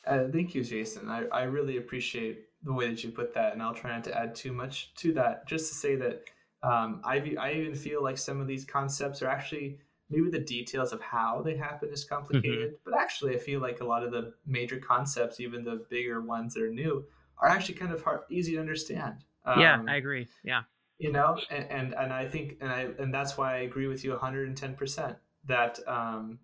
[0.06, 1.10] Uh, thank you, Jason.
[1.10, 4.18] I, I really appreciate the way that you put that, and I'll try not to
[4.18, 5.48] add too much to that.
[5.48, 6.24] Just to say that
[6.64, 9.80] um, I, I even feel like some of these concepts are actually
[10.10, 12.90] maybe the details of how they happen is complicated, mm-hmm.
[12.90, 16.54] but actually, I feel like a lot of the major concepts, even the bigger ones
[16.54, 17.06] that are new,
[17.38, 19.24] are actually kind of hard, easy to understand.
[19.46, 20.28] Um, yeah, I agree.
[20.44, 20.64] Yeah,
[20.98, 24.04] you know, and, and and I think, and I and that's why I agree with
[24.04, 26.40] you 110 percent that um,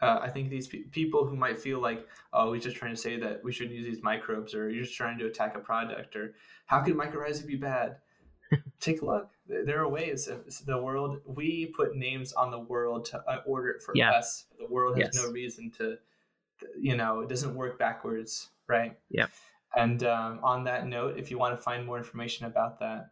[0.00, 3.00] uh, I think these pe- people who might feel like, oh, he's just trying to
[3.00, 6.16] say that we shouldn't use these microbes, or you're just trying to attack a product,
[6.16, 6.34] or
[6.66, 7.96] how could mycorrhizae be bad?
[8.80, 9.30] Take a look.
[9.48, 10.28] There are ways.
[10.66, 11.20] The world.
[11.24, 14.12] We put names on the world to uh, order it for yeah.
[14.12, 14.44] us.
[14.58, 15.24] The world has yes.
[15.24, 15.96] no reason to,
[16.78, 18.96] you know, it doesn't work backwards, right?
[19.10, 19.26] Yeah.
[19.74, 23.10] And um, on that note, if you want to find more information about that,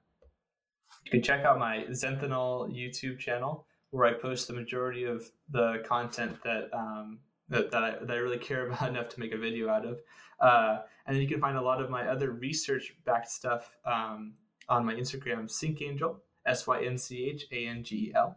[1.04, 5.80] you can check out my Zenthanol YouTube channel where I post the majority of the
[5.86, 9.38] content that um, that, that I, that, I, really care about enough to make a
[9.38, 10.00] video out of.
[10.40, 14.32] Uh, and then you can find a lot of my other research backed stuff um,
[14.68, 18.36] on my Instagram, Sync Synchangel, S Y N C H A N G E L.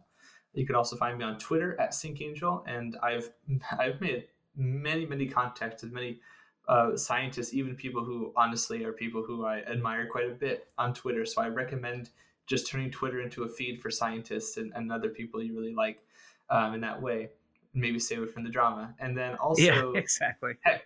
[0.54, 3.28] You can also find me on Twitter at Synchangel, and I've
[3.78, 6.20] I've made many many contacts with many
[6.68, 10.94] uh, scientists, even people who honestly are people who I admire quite a bit on
[10.94, 11.26] Twitter.
[11.26, 12.10] So I recommend
[12.48, 16.00] just turning Twitter into a feed for scientists and, and other people you really like
[16.50, 17.30] um, in that way.
[17.74, 18.94] Maybe stay away from the drama.
[18.98, 20.54] And then also, yeah, exactly.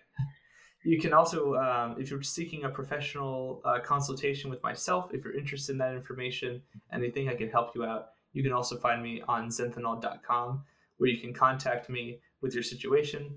[0.85, 5.33] You can also, um, if you're seeking a professional uh, consultation with myself, if you're
[5.35, 6.61] interested in that information,
[6.91, 10.63] anything I can help you out, you can also find me on zenthanol.com
[10.97, 13.33] where you can contact me with your situation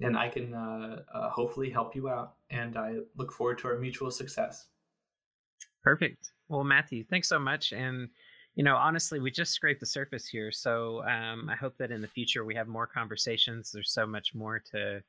[0.00, 2.34] and I can uh, uh, hopefully help you out.
[2.50, 4.66] And I look forward to our mutual success.
[5.84, 6.32] Perfect.
[6.48, 7.72] Well, Matthew, thanks so much.
[7.72, 8.08] And,
[8.54, 10.50] you know, honestly, we just scraped the surface here.
[10.50, 13.70] So um, I hope that in the future we have more conversations.
[13.70, 15.02] There's so much more to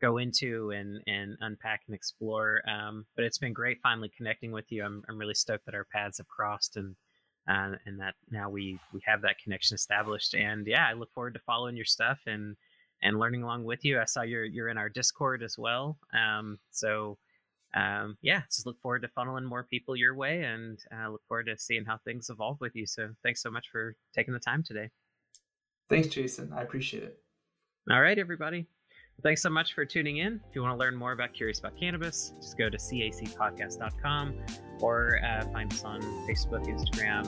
[0.00, 2.62] go into and, and unpack and explore.
[2.68, 4.84] Um, but it's been great finally connecting with you.
[4.84, 6.96] I'm, I'm really stoked that our paths have crossed and
[7.48, 10.34] uh, and that now we we have that connection established.
[10.34, 12.56] And yeah, I look forward to following your stuff and
[13.02, 13.98] and learning along with you.
[13.98, 15.96] I saw you're you're in our Discord as well.
[16.12, 17.16] Um, so
[17.74, 21.46] um, yeah, just look forward to funneling more people your way, and uh, look forward
[21.46, 22.86] to seeing how things evolve with you.
[22.86, 24.88] So thanks so much for taking the time today.
[25.88, 26.52] Thanks, Jason.
[26.54, 27.18] I appreciate it.
[27.90, 28.66] All right, everybody.
[29.22, 30.40] Thanks so much for tuning in.
[30.48, 34.34] If you want to learn more about Curious About Cannabis, just go to cacpodcast.com
[34.80, 37.26] or uh, find us on Facebook, Instagram,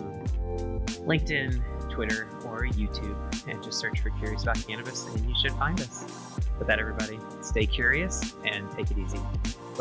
[1.05, 5.81] LinkedIn, Twitter, or YouTube, and just search for Curious About Cannabis, and you should find
[5.81, 6.39] us.
[6.59, 9.19] With that, everybody, stay curious and take it easy.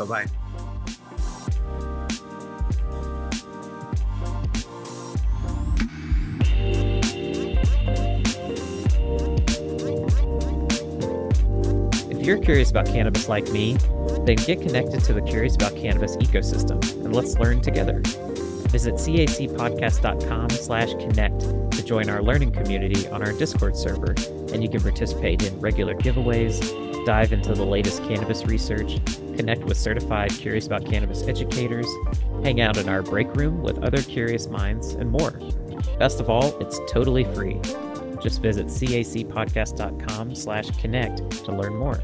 [0.00, 0.26] Bye bye.
[12.08, 13.76] If you're curious about cannabis like me,
[14.24, 18.00] then get connected to the Curious About Cannabis ecosystem and let's learn together.
[18.68, 21.40] Visit cacpodcast.com slash connect
[21.72, 24.14] to join our learning community on our Discord server,
[24.52, 26.60] and you can participate in regular giveaways,
[27.04, 29.00] dive into the latest cannabis research,
[29.40, 31.86] connect with certified Curious About Cannabis educators,
[32.42, 35.30] hang out in our break room with other curious minds, and more.
[35.98, 37.58] Best of all, it's totally free.
[38.22, 42.02] Just visit cacpodcast.com slash connect to learn more.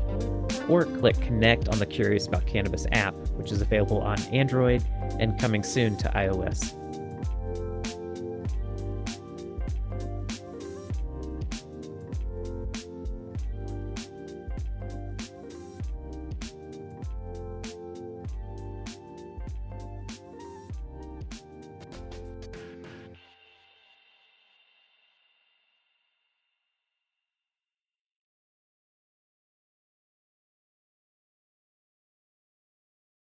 [0.66, 4.82] Or click connect on the Curious About Cannabis app, which is available on Android
[5.20, 6.85] and coming soon to iOS.